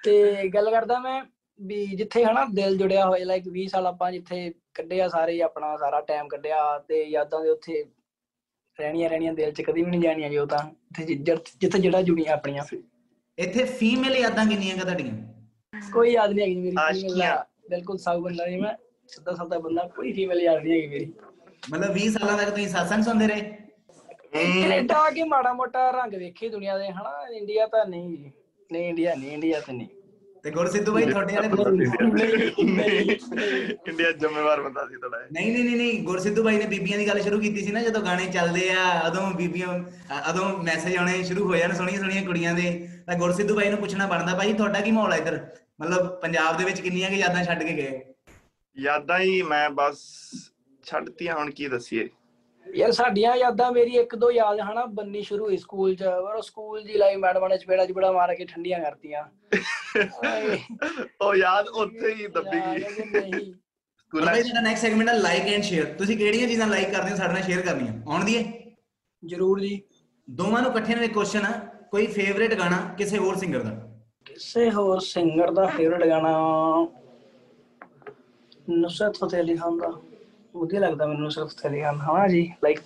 ਤੇ 0.03 0.47
ਗੱਲ 0.47 0.71
ਕਰਦਾ 0.71 0.99
ਮੈਂ 0.99 1.23
ਵੀ 1.61 1.85
ਜਿੱਥੇ 1.85 2.25
ਹਨਾ 2.25 2.45
ਦਿਲ 2.53 2.77
ਜੁੜਿਆ 2.77 3.05
ਹੋਇਆ 3.05 3.25
ਲਾਈਕ 3.25 3.43
20 3.49 3.65
ਸਾਲ 3.65 3.87
ਆਪਾਂ 3.87 4.11
ਜਿੱਥੇ 4.11 4.53
ਕੱਢਿਆ 4.73 5.07
ਸਾਰੇ 5.07 5.41
ਆਪਣਾ 5.41 5.77
ਸਾਰਾ 5.77 6.01
ਟਾਈਮ 6.01 6.27
ਕੱਢਿਆ 6.27 6.79
ਤੇ 6.79 7.03
ਯਾਦਾਂ 7.03 7.41
ਦੇ 7.41 7.49
ਉੱਥੇ 7.49 7.85
ਰਹਿਣੀਆਂ 8.79 9.09
ਰਹਿਣੀਆਂ 9.09 9.33
ਦਿਲ 9.33 9.51
'ਚ 9.51 9.61
ਕਦੀ 9.61 9.83
ਵੀ 9.83 9.89
ਨਹੀਂ 9.91 10.01
ਜਾਣੀਆਂ 10.01 10.29
ਜੀ 10.29 10.37
ਤਾਂ। 10.49 10.59
ਜਿੱਥੇ 11.05 11.79
ਜਿਹੜਾ 11.79 12.01
ਜੁੜੀਆਂ 12.01 12.33
ਆਪਣੀਆਂ। 12.33 12.63
ਇੱਥੇ 13.37 13.63
ਫੀਮੇਲ 13.63 14.15
ਯਾਦਾਂ 14.15 14.45
ਕਿੰਨੀਆਂ 14.45 14.75
ਕੁ 14.75 14.81
ਤੁਹਾਡੀਆਂ? 14.81 15.13
ਕੋਈ 15.93 16.11
ਯਾਦ 16.11 16.31
ਨਹੀਂ 16.31 16.45
ਹੈਗੀ 16.45 16.61
ਮੇਰੀ 16.61 16.75
ਆਸ਼ਕੀਆਂ। 16.79 17.37
ਬਿਲਕੁਲ 17.69 17.97
ਸਾਊ 17.97 18.21
ਬੰਦਾ 18.21 18.45
ਨਹੀਂ 18.45 18.61
ਮੈਂ 18.61 18.73
ਸਿੱਧਾ 19.07 19.33
ਸਾਦਾ 19.35 19.59
ਬੰਦਾ 19.59 19.87
ਕੋਈ 19.87 20.11
ਫੀਮੇਲ 20.13 20.41
ਯਾਦ 20.41 20.63
ਨਹੀਂ 20.63 20.73
ਹੈਗੀ 20.73 20.87
ਮੇਰੀ। 20.87 21.13
ਮਤਲਬ 21.71 21.93
20 21.93 22.09
ਸਾਲਾਂ 22.09 22.37
ਤੱਕ 22.37 22.49
ਤੁਸੀਂ 22.49 22.67
satsang 22.67 23.03
ਸੁਣਦੇ 23.03 23.27
ਰਹੇ? 23.27 23.62
ਕੈਨੇਡਾ 24.33 24.97
ਆ 24.97 25.09
ਕੇ 25.09 25.23
ਮਾੜਾ 25.23 25.53
ਮੋਟਾ 25.53 25.89
ਰੰਗ 25.91 26.13
ਵੇਖੇ 26.13 26.49
ਦੁਨੀਆ 26.49 26.77
ਦੇ 26.77 26.89
ਹਨਾ? 26.89 27.27
ਇੰਡੀਆ 27.37 27.67
ਤਾਂ 27.67 27.85
ਨਹੀਂ 27.85 28.09
ਜੀ। 28.09 28.31
ਨਹੀਂ 28.71 28.89
ਇੰਡੀਆ 28.89 29.15
ਨਹੀਂ 29.15 29.31
ਇੰਡੀਆ 29.31 29.59
ਤਾਂ 29.59 29.73
ਨਹੀਂ। 29.73 29.87
ਤੇ 30.43 30.51
ਗੁਰਸਿੱਧੂ 30.51 30.93
ਬਾਈ 30.93 31.05
ਤੁਹਾਡੇ 31.05 31.35
ਵਾਲੇ 31.35 31.47
ਇੰਡੀਆ 33.87 34.11
ਜ਼ਿੰਮੇਵਾਰ 34.11 34.61
ਬੰਦਾ 34.61 34.85
ਸੀ 34.85 34.95
ਥੋੜਾ 34.95 35.17
ਨਹੀਂ 35.31 35.51
ਨਹੀਂ 35.51 35.63
ਨਹੀਂ 35.63 35.75
ਨਹੀਂ। 35.75 36.03
ਗੁਰਸਿੱਧੂ 36.03 36.43
ਬਾਈ 36.43 36.57
ਨੇ 36.57 36.65
ਬੀਬੀਆਂ 36.67 36.97
ਦੀ 36.97 37.07
ਗੱਲ 37.07 37.21
ਸ਼ੁਰੂ 37.21 37.39
ਕੀਤੀ 37.39 37.65
ਸੀ 37.65 37.71
ਨਾ 37.71 37.81
ਜਦੋਂ 37.83 38.01
ਗਾਣੇ 38.01 38.25
ਚੱਲਦੇ 38.25 38.69
ਆ 38.69 38.99
ਉਦੋਂ 39.07 39.31
ਬੀਬੀਆਂ 39.31 39.67
ਉਦੋਂ 40.29 40.57
ਮੈਸੇਜ 40.63 40.97
ਆਉਣੇ 40.97 41.23
ਸ਼ੁਰੂ 41.23 41.47
ਹੋ 41.47 41.55
ਜਾਣ 41.55 41.73
ਸੋਹਣੀਆਂ 41.73 41.99
ਸੋਹਣੀਆਂ 41.99 42.23
ਕੁੜੀਆਂ 42.25 42.53
ਦੇ। 42.53 42.89
ਤਾਂ 43.05 43.15
ਗੁਰਸਿੱਧੂ 43.15 43.55
ਬਾਈ 43.55 43.69
ਨੂੰ 43.69 43.79
ਪੁੱਛਣਾ 43.79 44.07
ਬਣਦਾ 44.07 44.37
ਭਾਈ 44.37 44.53
ਤੁਹਾਡਾ 44.53 44.81
ਕੀ 44.81 44.91
ਮਾਹੌਲ 44.91 45.13
ਹੈ 45.13 45.17
ਇੱਧਰ? 45.17 45.39
ਮਤਲਬ 45.81 46.19
ਪੰਜਾਬ 46.21 46.57
ਦੇ 46.57 46.63
ਵਿੱਚ 46.63 46.81
ਕਿੰਨੀਆਂ 46.81 47.09
ਕਿ 47.09 47.15
ਯਾਦਾਂ 47.15 47.43
ਛੱਡ 47.43 47.63
ਕੇ 47.63 47.73
ਗਏ? 47.73 48.01
ਯਾਦਾਂ 48.77 49.19
ਹੀ 49.19 49.41
ਮੈਂ 49.41 49.69
ਬਸ 49.69 49.97
ਛੱਡਤੀਆਂ 50.83 51.35
ਹੁਣ 51.35 51.51
ਕੀ 51.51 51.67
ਦਸੀਏ? 51.67 52.09
ਯਾਰ 52.75 52.91
ਸਾਡੀਆਂ 52.91 53.35
ਯਾਦਾਂ 53.35 53.71
ਮੇਰੀ 53.71 53.97
ਇੱਕ 53.97 54.15
ਦੋ 54.15 54.31
ਯਾਦ 54.31 54.59
ਹਨਾ 54.59 54.85
ਬੰਨੀ 54.93 55.21
ਸ਼ੁਰੂ 55.21 55.45
ਹੋਈ 55.45 55.57
ਸਕੂਲ 55.57 55.95
ਚ 55.95 56.03
ਪਰ 56.03 56.35
ਉਹ 56.35 56.41
ਸਕੂਲ 56.41 56.83
ਦੀ 56.83 56.93
ਲਾਈ 56.97 57.15
ਮੈਡਮਾਂ 57.15 57.49
ਨੇ 57.49 57.57
ਚਪੇੜਾ 57.57 57.85
ਚਪੇੜਾ 57.85 58.11
ਮਾਰ 58.11 58.33
ਕੇ 58.35 58.45
ਠੰਡੀਆਂ 58.45 58.79
ਕਰਤੀਆਂ। 58.79 59.23
ਉਹ 61.21 61.35
ਯਾਦ 61.35 61.67
ਉੱਥੇ 61.67 62.13
ਹੀ 62.13 62.27
ਦੱਬੀ 62.27 62.59
ਗਈ। 63.13 63.51
ਸਕੂਲਾਂ 63.99 64.35
ਸਾਡਾ 64.35 64.61
ਨੈਕਸਟ 64.61 64.81
ਸੈਗਮੈਂਟ 64.81 65.09
ਹੈ 65.09 65.13
ਲਾਈਕ 65.13 65.47
ਐਂਡ 65.53 65.63
ਸ਼ੇਅਰ 65.63 65.85
ਤੁਸੀਂ 65.97 66.17
ਕਿਹੜੀਆਂ 66.17 66.47
ਚੀਜ਼ਾਂ 66.47 66.67
ਲਾਈਕ 66.67 66.91
ਕਰਦੇ 66.93 67.11
ਹੋ 67.11 67.15
ਸਾਡੇ 67.15 67.33
ਨਾਲ 67.33 67.43
ਸ਼ੇਅਰ 67.43 67.61
ਕਰਨੀਆਂ? 67.61 67.93
ਆਉਣ 68.07 68.23
ਦੀ 68.25 68.37
ਹੈ 68.37 68.43
ਜ਼ਰੂਰ 69.23 69.59
ਜੀ। 69.59 69.81
ਦੋਵਾਂ 70.27 70.61
ਨੂੰ 70.61 70.71
ਇਕੱਠੇ 70.71 70.95
ਨੂੰ 70.95 71.03
ਇੱਕ 71.03 71.13
ਕੁਐਸਚਨ 71.13 71.45
ਆ 71.45 71.51
ਕੋਈ 71.91 72.07
ਫੇਵਰੇਟ 72.07 72.53
ਗਾਣਾ 72.59 72.77
ਕਿਸੇ 72.97 73.17
ਹੋਰ 73.17 73.35
ਸਿੰਗਰ 73.37 73.63
ਦਾ? 73.63 73.71
ਕਿਸੇ 74.25 74.69
ਹੋਰ 74.71 74.99
ਸਿੰਗਰ 74.99 75.51
ਦਾ 75.51 75.65
ਫੇਵਰਟ 75.67 76.05
ਗਾਣਾ 76.07 76.33
ਨੁਸਰਤ 78.69 79.17
ਫਤਿਹ 79.17 79.39
ਅਲੀ 79.39 79.55
ਖਾਨ 79.55 79.77
ਦਾ। 79.77 79.91
ਵਧੀਆ 80.55 80.79
ਲੱਗਦਾ 80.79 81.05
ਮੈਨੂੰ 81.05 81.21
ਨੁਸਰਤ 81.23 81.49
ਫਤਿਹ 81.49 81.83
ਖਾਨ 81.83 81.99
ਹਾਂ 82.01 82.27
ਜੀ 82.29 82.51
ਲਾਈਕ 82.63 82.79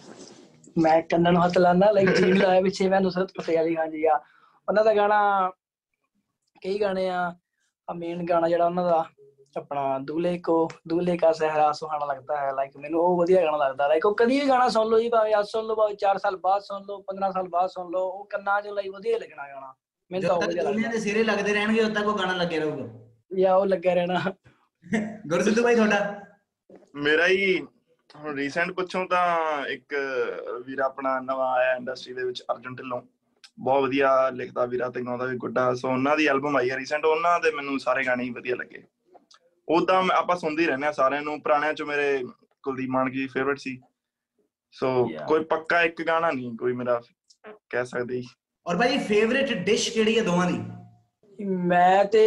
ਮੈਂ 0.78 1.02
ਕੰਨਾਂ 1.02 1.32
ਨੂੰ 1.32 1.44
ਹੱਥ 1.46 1.58
ਲਾਣਾ 1.58 1.92
ਲਾਈਕ 1.92 2.10
ਜੀ 2.10 2.32
ਲਾਇਆ 2.34 2.62
ਪਿੱਛੇ 2.62 2.90
ਮੈਂ 2.90 3.02
ਨੁਸਰਤ 3.02 3.32
ਫਤਿਹ 3.42 3.60
ਅਲੀ 3.60 3.76
ਖਾਨ 3.76 3.92
ਜੀ 3.92 4.06
ਆ। 4.06 4.16
ਉਹਨਾਂ 4.68 4.84
ਦਾ 4.84 4.94
ਗਾਣਾ 4.94 5.52
ਕਈ 6.62 6.82
ਗਾਣੇ 6.82 7.10
ਆ 7.10 7.36
ਆ 7.88 7.94
ਮੇਨ 7.94 8.26
ਗਾਣਾ 8.26 8.48
ਜਿਹੜਾ 8.50 8.66
ਉਹਨਾਂ 8.66 8.84
ਦਾ 8.86 9.06
ਆਪਣਾ 9.58 9.98
ਦੂਲੇ 10.00 10.38
ਕੋ 10.38 10.70
ਦੂਲੇ 10.88 11.18
ਕਾ 11.18 11.32
ਸਹਰਾ 11.32 11.72
ਸੁਹਾਣਾ 11.72 12.06
ਲੱਗਦਾ 12.06 12.36
ਹੈ 12.38 12.52
ਲਾਈਕ 12.52 12.78
ਮੈਨੂੰ 12.78 13.00
ਉਹ 13.02 13.18
ਵਧੀਆ 13.18 13.42
ਗਾਣਾ 13.42 13.58
ਲੱਗਦਾ। 13.58 13.88
ਲਾਈਕ 13.88 14.06
ਉਹ 14.06 14.16
ਕਦੀ 14.16 14.40
ਵੀ 14.40 14.48
ਗਾਣਾ 14.50 14.68
ਸੁਣ 14.70 14.88
ਲਓ 14.90 15.00
ਜੀ 15.00 15.10
ਭਾਵੇਂ 15.10 15.34
ਅੱਜ 15.40 15.46
ਸੁਣ 15.48 15.66
ਲਓ 15.66 15.76
ਭਾਵੇਂ 15.76 15.96
4 15.96 16.18
ਸਾਲ 16.18 16.38
ਬਾਅਦ 16.38 16.62
ਸੁਣ 16.62 16.84
ਲਓ 16.86 17.02
15 17.02 17.32
ਸਾਲ 17.32 17.48
ਬਾਅਦ 17.50 17.70
ਸੁਣ 17.70 17.90
ਲਓ 17.92 18.08
ਉਹ 18.10 18.26
ਕੰਨਾਂ 18.26 18.62
'ਚ 18.62 18.68
ਲਾਈਕ 18.68 18.92
ਵਧੀਆ 18.92 19.18
ਲੱਗਣਾ 19.18 19.48
ਗਾਣਾ। 19.48 19.74
ਮੈਨੂੰ 20.12 20.28
ਤਾਂ 20.30 20.36
ਉਹ 20.36 20.42
ਵਧੀਆ 20.42 20.64
ਦੁਨੀਆ 20.64 20.76
ਲੱਗਦਾ 20.78 20.92
ਦੇ 20.92 21.00
ਸਿਰੇ 21.00 21.24
ਲੱਗਦੇ 21.24 21.54
ਰਹਿਣਗੇ 21.54 21.80
ਉਦੋਂ 21.82 21.96
ਤੱਕ 21.96 22.08
ਉਹ 22.08 22.18
ਗਾਣਾ 22.18 22.34
ਲੱਗਿਆ 22.34 22.60
ਰਹੂਗਾ। 22.60 22.88
ਜਾਂ 23.38 23.56
ਉਹ 23.56 23.66
ਲੱਗਿਆ 23.66 23.94
ਰਹਿਣਾ। 23.94 24.22
ਗੁਰਸਿੱਧੂ 25.28 25.64
ਭਾਈ 25.64 25.76
ਤੁਹਾਡਾ। 25.76 26.27
ਮੇਰਾ 26.96 27.28
ਹੀ 27.28 27.62
ਹੁਣ 28.16 28.36
ਰੀਸੈਂਟ 28.36 28.72
ਪੁੱਛੋ 28.72 29.06
ਤਾਂ 29.06 29.66
ਇੱਕ 29.66 29.96
ਵੀਰ 30.66 30.80
ਆਪਣਾ 30.80 31.20
ਨਵਾਂ 31.20 31.52
ਆਇਆ 31.54 31.76
ਇੰਡਸਟਰੀ 31.76 32.14
ਦੇ 32.14 32.24
ਵਿੱਚ 32.24 32.44
ਅਰਜੁਨ 32.52 32.76
ਢਿੱਲੋਂ। 32.76 33.02
ਬਹੁਤ 33.60 33.84
ਵਧੀਆ 33.84 34.30
ਲਿਖਦਾ 34.30 34.66
ਵੀਰਾ 34.66 34.90
ਤੇ 34.90 35.02
ਗਾਉਂਦਾ 35.02 35.26
ਵੀ 35.26 35.38
ਗੁੱਡਾ। 35.38 35.74
ਸੋ 35.74 35.90
ਉਹਨਾਂ 35.90 36.18
ਦੀ 36.18 36.28
ਐਲਬਮ 36.28 36.58
ਆਈ 36.58 36.70
ਹੈ 36.70 36.78
ਰੀਸੈਂਟ 36.78 37.06
ਉਹਨਾਂ 37.06 37.40
ਦੇ 37.40 37.52
ਮੈਨੂੰ 37.52 37.80
ਸਾਰੇ 37.80 38.06
ਗਾਣੇ 38.06 38.24
ਹੀ 38.24 38.30
ਵਧੀਆ 38.30 38.56
ਲੱਗੇ। 38.56 38.84
ਮੈਂ- 39.68 40.16
ਆਪਾਂ 40.16 40.36
ਸੁਣਦੇ 40.36 40.62
ਹੀ 40.62 40.68
ਰਹਿੰਦੇ 40.68 40.88
ਆ 40.88 40.92
ਸਾਰਿਆਂ 40.92 41.22
ਨੂੰ। 41.22 41.42
ਪੁਰਾਣਿਆਂ 41.42 41.74
ਚ 41.74 41.82
ਮੇਰੇ 41.82 42.24
ਕੁਲਦੀਪ 42.64 42.90
ਮਾਨਕੀ 42.90 43.28
ਫੇਵਰਿਟ 43.28 43.58
ਸੀ। 43.60 43.82
ਸੋ. 44.72 45.10
ਕੋਈ 45.28 45.44
ਪੱਕਾ 45.44 45.82
ਇੱਕ 45.82 46.02
ਗਾਣਾ 46.08 46.32
ਨਹੀਂ 46.32 46.58
ਕੋਈ 46.58 46.74
ਮੇਰਾ 46.74 47.02
ਕਹਿ 47.70 47.86
ਸਕਦੇ 47.86 48.24
ਔਰ 48.68 48.78
ਭਾਈ 48.78 48.98
ਫੇਵਰੇਟ 48.98 49.54
ਡਿਸ਼ 49.54 49.92
ਕਿਹੜੀ 49.94 50.18
ਹੈ 50.20 50.24
ਦੋਵਾਂ 50.24 50.52
ਦੀ? 50.52 50.60
ਮੈਂ 51.46 52.06
ਤੇ 52.06 52.24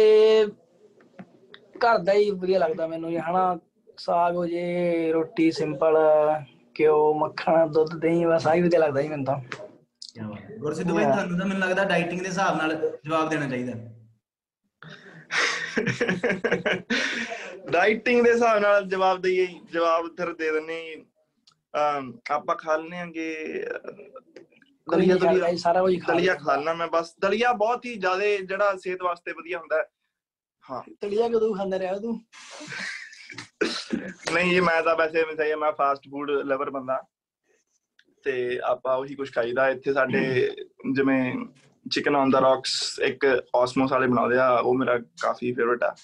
ਘਰ 1.77 1.97
ਦਾ 1.97 2.13
ਹੀ 2.13 2.31
ਵਧੀਆ 2.31 2.59
ਲੱਗਦਾ 2.59 2.87
ਮੈਨੂੰ। 2.87 3.11
ਹਨਾ 3.11 3.59
ਸਾਗ 4.01 4.35
ਹੋ 4.35 4.45
ਜੇ 4.45 5.11
ਰੋਟੀ 5.11 5.51
ਸਿੰਪਲ 5.51 5.97
ਘਿਓ 6.79 7.13
ਮੱਖਣ 7.13 7.67
ਦੁੱਧ 7.67 7.95
ਦਹੀਂ 7.95 8.25
ਬਸ 8.27 8.47
ਆਹੀ 8.47 8.61
ਵਧੀਆ 8.61 8.79
ਲੱਗਦਾ 8.79 9.01
ਜੀ 9.01 9.07
ਮੈਨੂੰ 9.07 9.25
ਤਾਂ। 9.25 9.35
ਗੁਰਸਿੱਧੂ 10.57 10.93
ਭਾਈ. 10.95 11.03
ਤੁਹਾਨੂੰ 11.03 11.37
ਤਾਂ 11.39 11.45
ਮੈਨੂੰ 11.47 11.59
ਲੱਗਦਾ 11.59 11.83
ਡਾਈਟਿੰਗ 11.85 12.21
ਦੇ 12.21 12.27
ਹਿਸਾਬ 12.27 12.57
ਨਾਲ 12.57 12.75
ਜਵਾਬ 13.05 13.29
ਦੇਣਾ 13.29 13.47
ਚਾਹੀਦਾ। 13.49 13.73
ਰਾਈਟਿੰਗ 17.73 18.23
ਦੇ 18.23 18.31
ਹਿਸਾਬ 18.31 18.59
ਨਾਲ 18.59 18.87
ਜਵਾਬ 18.87 19.21
ਦਈਏ 19.21 19.47
ਜਵਾਬ 19.73 20.07
ਫਿਰ 20.17 20.33
ਦੇ 20.33 20.51
ਦਿੰਨੇ 20.51 20.81
ਆਪਾਂ 22.31 22.55
ਖਾ 22.55 22.75
ਲੈਣਗੇ 22.77 23.33
ਕੋਈ 24.87 25.05
ਦਲੀਆ 25.05 25.15
ਦਲੀਆ 25.15 25.55
ਸਾਰਾ 25.57 25.81
ਕੁਝ 25.81 25.99
ਖਾ 26.01 26.13
ਦਲੀਆ। 26.13 26.35
ਖਾ 26.35 26.55
ਲੈਣਾ 26.55 26.73
ਮੈਂ 26.73 26.87
ਬਸ। 26.87 27.13
ਦਲੀਆ 27.19 27.51
ਬਹੁਤ 27.53 27.85
ਹੀ 27.85 27.93
ਜ਼ਿਆਦਾ 27.95 28.25
ਜਿਹੜਾ 28.45 28.75
ਸਿਹਤ 28.77 29.01
ਵਾਸਤੇ 29.01 29.33
ਵਧੀਆ 29.33 29.59
ਹੁੰਦਾ 29.59 29.77
ਹੈ। 29.77 29.85
ਹਾਂ। 30.65 30.81
ਦਲੀਆ 31.01 31.27
ਕਦੋਂ 31.29 31.53
ਖਾਂਦਾ 31.55 31.79
ਰਿਹਾ 31.79 31.97
ਤੂੰ? 31.99 32.19
ਨਹੀਂ 34.33 34.51
ਜੀ 34.51 34.59
ਮੈਂ 34.59 34.81
ਤਾਂ 34.83 34.95
ਵੈਸੇ 34.95 35.25
ਮੈਂ 35.25 35.35
ਸਹੀ 35.35 35.55
ਮੈਂ 35.55 35.71
ਫਾਸਟ 35.71 36.01
ਫੂਡ 36.11 36.31
ਲਵਰ 36.31 36.69
ਬੰਦਾ। 36.69 37.01
ਤੇ 38.23 38.59
ਆਪਾਂ 38.63 38.97
ਉਹੀ 38.97 39.15
ਕੁਝ 39.15 39.29
ਖਾਈਦਾ। 39.35 39.69
ਇੱਥੇ 39.69 39.93
ਸਾਡੇ 39.93 40.49
ਜਿਵੇਂ 40.93 41.33
ਚਿਕਨ 41.91 42.15
ਔਨ 42.15 42.29
ਦਾ 42.29 42.39
ਰੌਕਸ 42.39 42.99
ਇੱਕ 42.99 43.25
ਆਸਮੋਸ 43.55 43.91
ਵਾਲੇ 43.91 44.07
ਬਣਾਉਂਦੇ 44.07 44.37
ਆ 44.37 44.49
ਉਹ 44.49 44.75
ਮੇਰਾ 44.75 44.97
ਕਾਫੀ 45.21 45.51
ਫੇਵਰਟ 45.53 45.83
ਆ। 45.83 45.95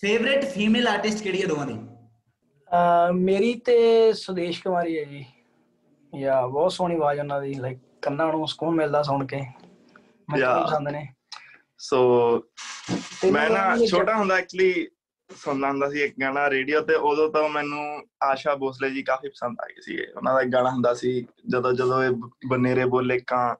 ਫੇਵਰੇਟ 0.00 0.44
ਫੀਮੇਲ 0.44 0.88
ਆਰਟਿਸਟ 0.88 1.22
ਕਿਹੜੀ 1.24 1.42
ਹੈ 1.42 1.46
ਦੋਵਾਂ 1.46 1.66
ਦੀ? 1.66 1.78
ਮੇਰੀ 3.14 3.54
ਤੇ 3.54 4.12
ਸੁਦੇਸ਼ 4.12 4.62
ਕੁਮਾਰੀ 4.62 4.98
ਹੈ 4.98 5.04
ਜੀ। 5.04 5.24
ਯਾ 6.12 6.46
ਬਹੁਤ 6.46 6.72
ਸੋਹਣੀ 6.72 6.94
ਆਵਾਜ਼ 6.94 7.18
ਉਹਨਾਂ 7.20 7.40
ਦੀ 7.42 7.54
ਲਾਈਕ 7.54 7.78
ਕੰਨਾਂ 8.02 8.26
ਨੂੰ 8.26 8.48
ਸਕੂਨ 8.48 8.74
ਮਿਲਦਾ 8.74 9.02
ਸੁਣ 9.02 9.26
ਕੇ। 9.26 9.40
ਮੈਨੂੰ 10.30 10.64
ਪਸੰਦ 10.64 10.88
ਨੇ। 10.88 11.08
ਸੋ 11.78 11.98
ਮੈਂ 13.32 13.48
ਨਾ 13.50 13.76
ਛੋਟਾ 13.86 14.16
ਹੁੰਦਾ 14.16 14.36
ਐਕਚੁਅਲੀ 14.36 14.88
ਸੁਣਦਾ 15.30 15.68
ਹੁੰਦਾ 15.68 15.88
ਸੀ 15.90 16.00
ਇੱਕ 16.02 16.14
ਗਾਣਾ 16.20 16.48
ਰੇਡੀਓ 16.50 16.80
ਤੇ 16.80 16.94
ਉਦੋਂ 16.94 17.28
ਤੋਂ 17.32 17.48
ਮੈਨੂੰ 17.48 17.84
ਆਸ਼ਾ 18.22 18.54
ਭੋਸਲੇ 18.56 18.90
ਜੀ 18.90 19.02
ਕਾਫੀ 19.02 19.28
ਪਸੰਦ 19.28 19.60
ਆ 19.60 19.66
ਗਏ 19.68 19.80
ਸੀਗੇ। 19.82 20.06
ਉਹਨਾਂ 20.16 20.34
ਦਾ 20.34 20.40
ਇੱਕ 20.40 20.50
ਗਾਣਾ 20.50 20.70
ਹੁੰਦਾ 20.70 20.94
ਸੀ 20.94 21.20
ਜਦੋਂ 21.48 21.72
ਜਦੋਂ 21.72 22.02
ਇਹ 22.04 22.10
ਬਨੇਰੇ 22.48 22.84
ਬੋਲੇ 22.84 23.18
ਕਾਂ 23.26 23.54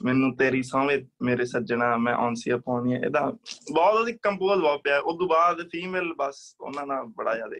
ਮੈਨੂੰ 0.00 0.34
ਤੇਰੀ 0.36 0.62
ਸੌਵੇਂ 0.62 0.98
ਮੇਰੇ 1.22 1.44
ਸੱਜਣਾ 1.44 1.96
ਮੈਂ 1.96 2.14
ਔਂਸੀਆ 2.14 2.56
ਪਾਉਣੀ 2.56 2.94
ਹੈ 2.94 2.98
ਇਹਦਾ 2.98 3.20
ਬਹੁਤ 3.72 3.94
ਉਹਦੀ 3.94 4.12
ਕੰਪੋਜ਼ 4.22 4.60
ਬਹੁਤ 4.62 4.80
ਪਿਆ। 4.84 4.98
ਉਸ 4.98 5.16
ਤੋਂ 5.18 5.28
ਬਾਅਦ 5.28 5.62
ਫੀਮੇਲ 5.68 6.12
ਬਸ 6.14 6.54
ਉਹਨਾਂ 6.60 6.86
ਨਾਲ 6.86 7.04
ਬੜਾ 7.16 7.34
ਜ਼ਿਆਦਾ। 7.34 7.56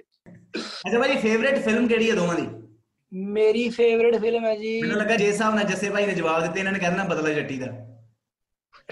ਅੱਛਾ 0.59 0.99
ਭਾਈ 0.99 1.17
ਫੇਵਰੇਟ 1.17 1.59
ਫਿਲਮ 1.65 1.87
ਕਿਹੜੀ 1.89 2.11
ਹੈ 2.11 2.15
ਦੋਵਾਂ 2.15 2.35
ਦੀ? 2.35 2.47
ਮੇਰੀ 3.13 3.69
ਫੇਵਰਿਟ 3.69 4.17
ਫਿਲਮ 4.21 4.45
ਹੈ 4.45 4.55
ਜੀ। 4.57 4.81
ਮੈਨੂੰ 4.83 4.97
ਲੱਗਾ 4.97 5.17
ਜੇ 5.17 5.27
ਹਿਸਾਬ 5.27 5.55
ਨਾਲ 5.55 5.65
ਜੱਸੇ 5.65 5.91
ਭਾਈ 5.91 6.07
ਨੇ 6.07 6.15
ਜਵਾਬ 6.15 6.43
ਦਿੱਤੇ 6.43 6.61
ਇਹਨਾਂ 6.61 6.73
ਨੇ 6.73 6.79
ਕਹਿਣਾ 6.79 7.05
ਬਦਲਾ 7.05 7.33
ਜੱਟੀ 7.33 7.59
ਦਾ। 7.59 7.67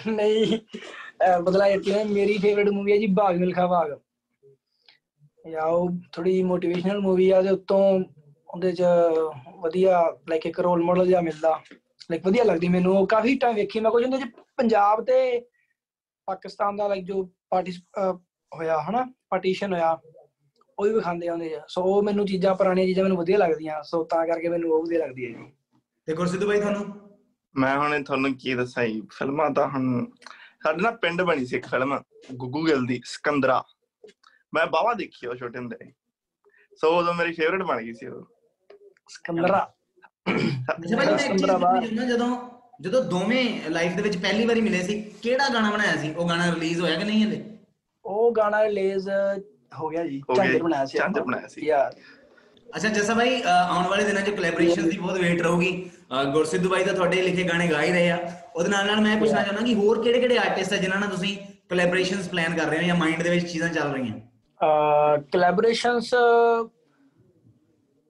ਨਹੀਂ 0.07 0.59
ਬਦਲਾ 1.43 1.69
ਜੱਟੀ 1.71 1.93
ਨੇ 1.93 2.05
ਮੇਰੀ 2.05 2.39
ਫੇਵਰਿਟ 2.39 2.69
ਮੂਵੀ 2.69 2.93
ਹੈ 2.93 2.97
ਜੀ 2.97 3.07
ਭਾਗ 3.15 3.37
ਮਿਲਖਾ 3.37 3.67
ਭਾਗ 3.67 3.91
ਯਾ 5.45 5.65
ਉਹ 5.65 5.91
ਥੋੜੀ 6.13 6.43
ਮੋਟੀਵੇਸ਼ਨਲ 6.43 7.01
ਮੂਵੀ 7.01 7.31
ਆ 7.31 7.41
ਦੇ 7.43 7.51
ਉੱਤੋਂ 7.51 7.79
ਉਹਦੇ 8.49 8.73
ਚ 8.73 8.83
ਵਧੀਆ 9.61 10.01
ਲਾਈਕ 10.29 10.47
ਇੱਕ 10.47 10.61
ਰੋਲ 10.61 10.83
ਮਾਡਲ 10.85 11.07
ਜਿਹਾ 11.07 11.21
ਮਿਲਦਾ। 11.21 11.51
ਲਾਈਕ 12.11 12.27
ਵਧੀਆ 12.27 12.45
ਲੱਗਦੀ 12.45 12.69
ਮੈਨੂੰ। 12.69 12.97
ਉਹ 12.99 13.07
ਕਾਫੀ 13.07 13.37
ਟਾਈਮ 13.39 13.57
ਵੇਖੀ। 13.57 13.81
ਮੈਂ 13.81 13.91
ਕੁਝ 13.91 14.05
ਉਹਦੇ 14.05 14.19
ਚ 14.19 14.31
ਪੰਜਾਬ 14.57 15.05
ਤੇ 15.05 15.41
ਪਾਕਿਸਤਾਨ 16.29 16.77
ਦਾ 16.77 16.89
ਲਾਈਕ 16.89 17.05
ਜੋ 17.05 17.23
ਪਾਰਟੀ 17.51 17.73
ਹੋਇਆ 18.53 18.81
ਹਨਾ 18.91 19.05
ਪਾਰਟੀਸ਼ਨ 19.31 19.73
ਹੋਇਆ 19.73 19.99
ਉਹ 20.79 20.85
ਵੀ 20.85 20.93
ਵਿਖਾਉਂਦੇ 20.93 21.29
ਆ 21.29 21.33
ਉਹਦੇ 21.33 21.49
ਚ। 21.49 21.61
ਸੋ 21.69 21.83
ਉਹ 21.83 22.03
ਮੈਨੂੰ 22.03 22.27
ਚੀਜ਼ਾਂ 22.27 22.55
ਪੁਰਾਣੀਆਂ 22.55 22.87
ਚੀਜ਼ਾਂ 22.87 23.05
ਮੈਨੂੰ 23.05 23.17
ਵਧੀਆ 23.19 23.39
ਲੱਗਦੀਆਂ। 23.39 23.83
ਸੋ 23.83 24.03
ਤਾਂ 24.05 24.27
ਕਰਕੇ 24.27 24.49
ਮੈਨੂੰ 24.49 24.71
ਉਹ 24.73 24.83
ਵਧੀਆ 24.83 24.99
ਲੱਗਦੀ 24.99 25.25
ਹੈ 25.25 25.31
ਜੀ। 25.31 25.51
ਤੇ 26.09 26.15
ਗੁਰਸਿੱਧੂ 26.15 26.47
ਭਾਈ 26.47 26.61
ਤੁਹਾਨੂੰ? 26.61 26.85
ਮੈਂ 27.55 27.77
ਹੁਣ 27.79 28.03
ਤੁਹਾਨੂੰ 28.03 28.35
ਕੀ 28.35 28.55
ਦੱਸਾਂ 28.55 28.87
ਜੀ। 28.87 29.03
ਫਿਲਮਾਂ 29.11 29.51
ਤਾਂ 29.51 29.69
ਹੁਣ 29.69 30.07
ਸਾਡੇ 30.63 30.83
ਨਾਲ 30.83 30.97
ਪਿੰਡ 30.97 31.23
ਬਣੀ 31.23 31.47
ਸੀ 31.47 31.57
ਇੱਕ 31.57 31.67
ਫਿਲਮ 31.67 31.99
ਗੁੱਗੂ 32.35 32.65
ਗਿੱਲ 32.67 32.87
ਦੀ 32.87 33.01
ਸਿਕੰਦਰਾ। 33.05 33.63
ਮੈਂ 34.55 34.67
ਬਾਵਾ 34.67 34.95
ਦੇਖੀ 34.95 35.27
ਉਹ 35.27 35.35
ਛੋਟੇ 35.35 35.59
ਹੁੰਦੇ। 35.59 35.77
ਸੋ 36.81 36.89
ਉਦੋਂ 36.99 37.15
ਮੇਰੀ 37.15 37.33
ਫੇਵਰਿਟ 37.33 37.63
ਬਣ 37.63 37.83
ਗਈ 37.83 37.93
ਸੀ 37.93 38.07
ਉਹ। 38.07 38.25
ਸਿਕੰਦਰਾ। 39.09 39.63
ਅੱਛਾ 40.27 40.97
ਭਾਈ 40.97 41.07
ਮੈਂ 41.07 41.15
ਇੱਕ 41.15 41.33
ਚੀਜ਼। 41.33 41.51
ਪੁੱਛਣਾ 41.51 42.05
ਜਦੋਂ 42.05 42.37
ਜਦੋਂ 42.83 43.03
ਦੋਵੇਂ 43.05 43.45
ਲਾਈਫ 43.71 43.95
ਦੇ 43.97 44.03
ਵਿੱਚ 44.03 44.17
ਪਹਿਲੀ 44.17 44.47
ਵਾਰੀ 44.47 44.61
ਮਿਲੇ 44.61 44.83
ਸੀ 44.83 45.01
ਕਿਹੜਾ 45.23 45.49
ਗਾਣਾ 45.55 45.71
ਬਣਾਇਆ 45.71 45.97
ਸੀ? 45.97 46.13
ਉਹ 46.15 46.29
ਗਾਣਾ 46.29 46.47
ਰਿਲੀਜ਼ 46.55 46.81
ਹੋਇਆ 46.81 46.99
ਕਿ 46.99 47.05
ਨਹੀਂ 47.05 47.25
ਹਲੇ? 47.25 47.43
ਉਹ 48.05 48.33
ਗਾਣਾ 48.33 48.63
ਰਿਲੀਜ਼ 48.65 49.09
ਹੋ 49.73 49.89
ਗਿਆ 49.89 50.03
ਜੀ 50.05 50.11
ਜੀ, 50.11 50.59
ਬਣਾਇਆ 50.59 50.85
ਸੀ 50.85 50.99
ਆਪਾਂ। 50.99 51.23
ਬਣਾਇਆ 51.25 51.49
ਸੀ। 51.49 51.67
ਯਾਰ। 51.67 51.95
ਅੱਛਾ 52.77 52.89
ਜੱਸਾ 52.89 53.15
ਭਾਈ 53.15 53.43
ਆਉਣ 53.47 53.87
ਵਾਲੇ 53.89 54.05
ਦਿਨਾਂ 54.05 54.23
'ਚ 54.23 54.31
ਕੋਲੈਬੋਰੇਸ਼ਨ 54.31 54.89
ਦੀ 54.89 54.97
ਬਹੁਤ 54.99 55.19
ਵੇਟ 55.19 55.43
ਰਹੂਗੀ। 55.43 55.71
ਗੁਰਸਿੱਧੂ 56.33 56.69
ਭਾਈ 56.69 56.85
ਤਾਂ 56.85 56.95
ਤੁਹਾਡੇ 56.95 57.23
ਲਿਖੇ 57.23 57.43
ਗਾਣੇ 57.49 57.69
ਗਾ 57.69 57.83
ਹੀ 57.83 57.91
ਰਹੇ 57.93 58.11
ਆ। 58.11 58.19
ਉਹਦੇ 58.57 58.69
ਨਾਲ 58.71 58.87
ਨਾਲ 58.87 59.01
ਮੈਂ 59.01 59.17
ਪੁੱਛਣਾ 59.17 59.43
ਚਾਹੁੰਦਾ 59.43 59.63
ਕਿ 59.67 59.75
ਹੋਰ 59.75 60.03
ਕਿਹੜੇ 60.03 60.21
ਕਿਹੜੇ 60.21 60.39
ਆਰਟਿਸਟ 60.39 60.73
ਆ 60.73 60.77
ਜਿਨ੍ਹਾਂ 60.77 61.01
ਨਾਲ 61.01 61.11
ਤੁਸੀਂ 61.11 61.37
ਕੋਲੈਬੋਰੇਸ਼ਨਸ 61.69 62.29
ਪਲਾਨ 62.29 62.57
ਕਰ 62.57 62.67
ਰਹੇ 62.67 62.79
ਹੋ 62.79 62.83
ਜਾਂ 62.83 62.97
ਮਾਈਂਡ 62.97 63.23
ਦੇ 63.23 63.31
ਵਿੱਚ 63.31 63.47
ਚੀਜ਼ਾਂ 63.53 63.69
ਚੱਲ 63.69 63.93
ਰਹੀਆਂ? 63.93 64.15
ਕੋਲੈਬੋਰੇਸ਼ਨਸ 65.33 66.15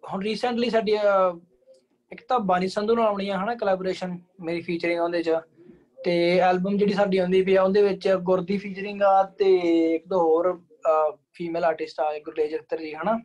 ਹੁਣ 0.03 0.23
ਰੀਸੈਂਟਲੀ 0.23 0.71
ਸਾਡੀ 0.71 0.97
ਅਹ, 0.97 1.39
ਇੱਕ 2.13 2.21
ਤਾਂ 2.29 2.39
ਬਾਨੀ 2.41 2.69
ਸੰਧੂ 2.69 2.95
ਨਾਲ 2.95 3.07
ਆਉਣੀ 3.07 3.29
ਆ 3.29 3.39
ਹਨਾ 3.45 3.55
ਕੋਲੈਬੋਰੇਸ਼ਨ 3.55 4.19
ਮੇਰੀ 4.41 4.61
ਫੀਚਰਿੰਗ 4.61 5.01
ਉਹਦੇ 5.01 5.23
ਚ। 5.23 5.31
ਤੇ 6.05 6.39
ਐਲਬਮ 6.39 6.77
ਜਿਹੜੀ 6.77 6.93
ਸਾਡੀ 6.93 7.19
ਆਉਂਦੀ 7.19 7.43
ਪਈ 7.43 7.55
ਆ 7.55 7.63
ਉਹਦੇ 7.63 7.83
ਵਿੱਚ 7.83 8.09
ਗੁਰ 8.23 8.41
ਦੀ 8.41 8.59
ਫੀਚਰਿੰਗ 8.59 9.03
ਆ 9.03 9.23
ਤੇ 9.23 9.47
ਇੱਕ 9.95 10.07
ਦੋ 10.09 10.21
ਹੋਰ 10.21 10.61
ਫੀਮੇਲ 11.33 11.65
ਆਰਟਿਸਟ 11.65 12.01
ਆ 12.01 12.19
ਗੁਰਤੇਜ 12.19 12.55
ਅਖਤਰ 12.57 12.79
ਜੀ 12.79 12.95
ਹਨਾ। 12.95 13.19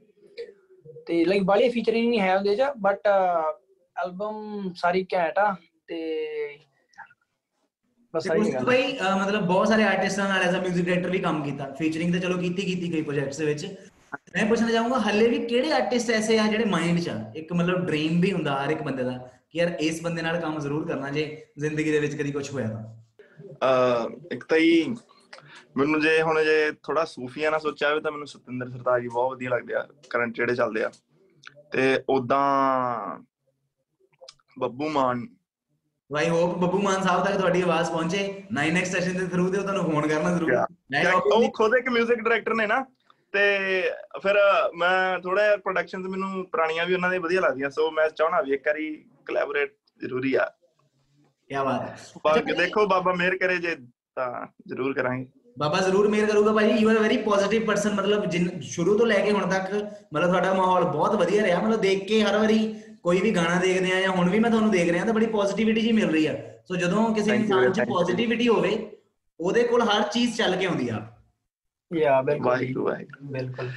ਤੇ 1.08 1.26
ਲਾਈਕ 1.26 1.44
ਬਾਲੀ 1.44 1.70
ਫੀਚਰਿੰਗ 1.70 2.10
ਨਹੀਂ 2.10 2.20
ਹੈ 2.20 2.38
ਉਹਦੇ 2.38 2.56
ਚ 2.56 2.62
ਬਟ 2.78 3.08
ਐਲਬਮ 3.08 4.72
ਸਾਰੀ 4.76 5.06
ਘੈਂਟ 5.14 5.40
ਆ 5.40 5.56
ਤੇ 5.88 5.98
ਬਸ 8.14 8.28
ਗੁਰਸਿੱਧੂ 8.28 8.54
ਗੱਲ 8.54 8.66
ਭਾਈ 8.66 8.94
ਮਤਲਬ 9.20 9.46
ਬਹੁਤ 9.48 9.68
ਸਾਰੇ 9.68 9.84
ਆਰਟਿਸਟਾਂ 9.84 10.28
ਨਾਲ 10.30 10.42
ਐਜ਼ 10.42 10.56
ਅ 10.56 10.60
뮤직 10.60 10.86
ਡਾਇਰੈਕਟਰ 10.86 11.10
ਵੀ 11.10 11.20
ਕੰਮ 11.20 11.44
ਕੀਤਾ। 11.44 11.66
ਫੀਚਰਿੰਗ 11.80 12.14
ਤਾਂ 12.14 12.20
ਚਲੋ 12.22 12.38
ਕੀਤੀ 12.38 12.62
ਕੀਤੀ 12.66 12.90
ਕਈ 12.92 13.02
ਪ੍ਰੋਜੈਕਟਸ 13.02 13.38
ਦੇ 13.38 13.46
ਵਿੱਚ। 13.46 13.66
ਮੈਂ 14.36 14.46
ਪੁੱਛਣਾ 14.48 14.72
ਚਾਹੂੰਗਾ 14.72 15.00
ਹੱਲੇ 15.00 15.28
ਵੀ 15.30 15.38
ਕਿਹੜੇ 15.48 15.72
ਆਰਟਿਸਟ 15.72 16.10
ਐਸੇ 16.12 16.38
ਆ 16.40 16.48
ਜਿਹੜੇ 16.48 16.66
ਮਾਈਂਡ 16.66 17.00
'ਚ 17.00 17.10
ਆ? 17.10 17.32
ਇੱਕ 17.36 17.54
ਮਤਲਬ 17.54 17.86
ਡ੍ਰੀਮ 17.86 18.20
ਵੀ 18.22 18.32
ਹੁੰਦਾ 18.34 18.64
ਹਰ 18.64 18.70
ਇੱਕ 18.70 18.82
ਬੰਦੇ 18.84 19.04
ਦਾ 19.04 19.18
ਕਿ 19.52 19.60
ਯਾਰ 19.60 19.76
ਇਸ 19.80 20.02
ਬੰਦੇ 20.04 20.22
ਨਾਲ 20.22 20.40
ਕੰਮ 20.42 20.60
ਜ਼ਰੂਰ 20.60 20.88
ਕਰਨਾ 20.88 21.10
ਜੇ 21.10 21.26
ਜ਼ਿੰਦਗੀ 21.60 21.92
ਦੇ 21.92 22.00
ਵਿੱਚ 22.00 22.16
ਕਦੀ 22.16 22.32
ਕੁਝ 22.32 22.50
ਹੋਇਆ 22.52 22.68
ਤਾਂ। 22.68 22.84
ਇੱਕ 24.32 24.44
ਤਾਂ 24.44 24.58
ਹੀ 24.58 24.96
ਮੈਨੂੰ 25.78 26.00
ਜੇ 26.02 26.22
ਹੁਣ 26.22 26.44
ਜੇ 26.44 26.72
ਥੋੜਾ 26.84 27.04
ਸੂਫੀਆ 27.06 27.50
ਨਾਲ 27.50 27.60
ਸੋਚਿਆ 27.60 27.90
ਹੋਵੇ 27.90 28.02
ਤਾਂ 28.02 28.12
ਮੈਨੂੰ 28.12 28.28
ਸਤਿੰਦਰ 28.28 28.70
ਸਰਤਾਜ 28.70 29.02
ਜੀ 29.02 29.08
ਬਹੁਤ 29.08 29.32
ਵਧੀਆ 29.32 29.50
ਲੱਗਦੇ 29.50 29.74
ਆ 29.76 29.88
ਕਰੰਟ 30.10 30.36
ਜਿਹੜੇ 30.36 30.56
ਚੱਲਦੇ 30.56 30.84
ਆ। 30.84 30.92
ਤੇ 31.72 32.04
ਉਦਾਂ 32.10 33.20
ਬੱਬੂ 34.60 34.90
ਮਾਨ 34.90 35.28
ਆਈ 36.10 36.30
ਹੋਪ 36.30 36.58
ਬੱਬੂ 36.58 36.78
ਮਾਨ 36.82 37.02
ਸਾਹਿਬ 37.02 37.26
ਤੱਕ 37.26 37.36
ਤੁਹਾਡੀ 37.38 37.62
ਆਵਾਜ਼ 37.62 37.90
ਪਹੁੰਚੇ। 37.92 38.20
9x 38.54 38.86
ਸੈਸ਼ਨ 38.86 39.18
ਦੇ 39.18 39.26
ਥਰੂ 39.28 39.50
ਤੇ 39.52 39.58
ਉਹ 39.58 39.64
ਤੁਹਾਨੂੰ 39.64 39.84
ਫੋਨ 39.84 40.08
ਕਰਨਾ 40.08 40.32
ਜ਼ਰੂਰ। 40.32 40.54
ਉਹ 41.34 41.52
ਖੁਦ 41.52 41.76
ਇੱਕ 41.76 41.90
뮤직 41.90 42.22
ਡਾਇਰੈਕਟਰ 42.24 42.54
ਨੇ 42.54 42.66
ਨਾ 42.68 42.84
ਤੇ 43.32 43.42
ਫਿਰ 44.24 44.38
ਮੈਂ 44.76 45.20
ਥੋੜਾ 45.20 45.44
ਜਿਹਾ 45.44 45.58
ਪ੍ਰੋਡਕਸ਼ਨਸ 45.58 46.08
ਮੈਨੂੰ 46.10 46.46
ਪੁਰਾਣੀਆਂ 46.46 46.86
ਵੀ 46.86 46.94
ਉਹਨਾਂ 46.94 47.10
ਦੇ 47.10 47.18
ਵਧੀਆ 47.18 47.42
ਲੱਗਦੀਆਂ 47.42 47.70
ਸੋ 47.70 47.90
ਮੈਂ 47.92 48.10
ਚਾਹਣਾ 48.10 48.42
ਵੀ 48.42 48.54
ਇੱਕ 48.54 48.68
ਵਾਰੀ 48.68 48.94
ਕੋਲੈਬੋਰੇਟ 49.28 49.74
ਜ਼ਰੂਰੀ 50.02 50.34
ਆ। 50.36 50.50
ਕਿਆ 51.50 51.64
ਬਾਤ 51.64 51.82
ਹੈ। 51.82 51.96
ਬਾਕੀ 52.24 52.54
ਦੇਖੋ 52.54 52.86
ਬਾਬਾ 52.88 53.14
ਮਿਹਰ 53.14 53.38
ਕਰੇ 53.38 53.58
ਜੇ 53.58 53.76
ਤਾਂ 54.16 54.32
ਜ਼ਰੂਰ 54.68 54.94
ਕਰਾਂਗੇ। 54.94 55.26
ਬਾਬਾ 55.60 55.80
ਜ਼ਰੂਰ 55.82 56.08
ਮੇਰ 56.08 56.26
ਕਰੂਗਾ 56.26 56.52
ਭਾਈ 56.54 56.72
you 56.72 56.90
are 56.90 56.98
very 57.00 57.18
positive 57.24 57.66
person 57.66 57.94
ਮਤਲਬ 57.94 58.26
ਜਿਨ 58.26 58.60
ਸ਼ੁਰੂ 58.62 58.98
ਤੋਂ 58.98 59.06
ਲੈ 59.06 59.20
ਕੇ 59.20 59.32
ਹੁਣ 59.32 59.50
ਤੱਕ 59.50 59.74
ਮਤਲਬ 60.14 60.28
ਤੁਹਾਡਾ 60.28 60.54
ਮਾਹੌਲ 60.54 60.84
ਬਹੁਤ 60.84 61.16
ਵਧੀਆ 61.16 61.44
ਰਿਹਾ। 61.44 61.62
ਮਤਲਬ 61.62 61.82
ਦੇਖ 61.82 62.08
ਕੇ 62.08 62.22
ਹਰ 62.24 62.38
ਵਾਰੀ 62.38 62.60
ਕੋਈ 63.04 63.22
ਵੀ 63.22 63.32
ਗਾਣਾ 63.36 63.60
ਦੇਖਦੇ 63.60 63.92
ਆ 63.92 64.00
ਜਾਂ 64.02 64.10
ਹੁਣ 64.10 64.30
ਵੀ 64.30 64.40
ਮੈਂ 64.40 64.50
ਤੁਹਾਨੂੰ 64.50 64.72
ਦੇਖ 64.72 64.92
ਰਿਹਾ 64.92 65.06
ਤਾਂ 65.06 65.14
ਬੜੀ 65.14 65.26
ਪੋਜ਼ਿਟਿਵਿਟੀ 65.28 65.82
ਜੀ 65.82 65.92
ਮਿਲ 65.92 66.10
ਰਹੀ 66.10 66.26
ਆ। 66.26 66.34
ਸੋ 66.68 66.76
ਜਦੋਂ 66.76 67.14
ਕਿਸੇ 67.16 67.36
ਇਨਸਾਨ 67.36 67.72
'ਚ. 67.72 67.82
ਪੋਜ਼ਿਟਿਵਿਟੀ 67.82 68.48
ਹੋਵੇ 68.48 68.78
ਉਹਦੇ 69.40 69.64
ਕੋਲ 69.64 69.82
ਹਰ 69.82 70.02
ਚੀਜ਼ 70.04 70.38
ਚੱਲ 70.38 70.56
ਕੇ 70.56 70.66
ਆਉਂਦੀ 70.66 70.90
ਆ 70.90 71.06
ਯਾ 71.92 72.22
ਬਿਲਕੁਲ। 72.22 72.58
ਜੀ, 72.58 72.66
ਵਾਹਿਗੁਰੂ 72.66 72.86
ਵਾਹਿਗੁਰੂ 72.86 73.32
ਬਿਲਕੁਲ। 73.32 73.70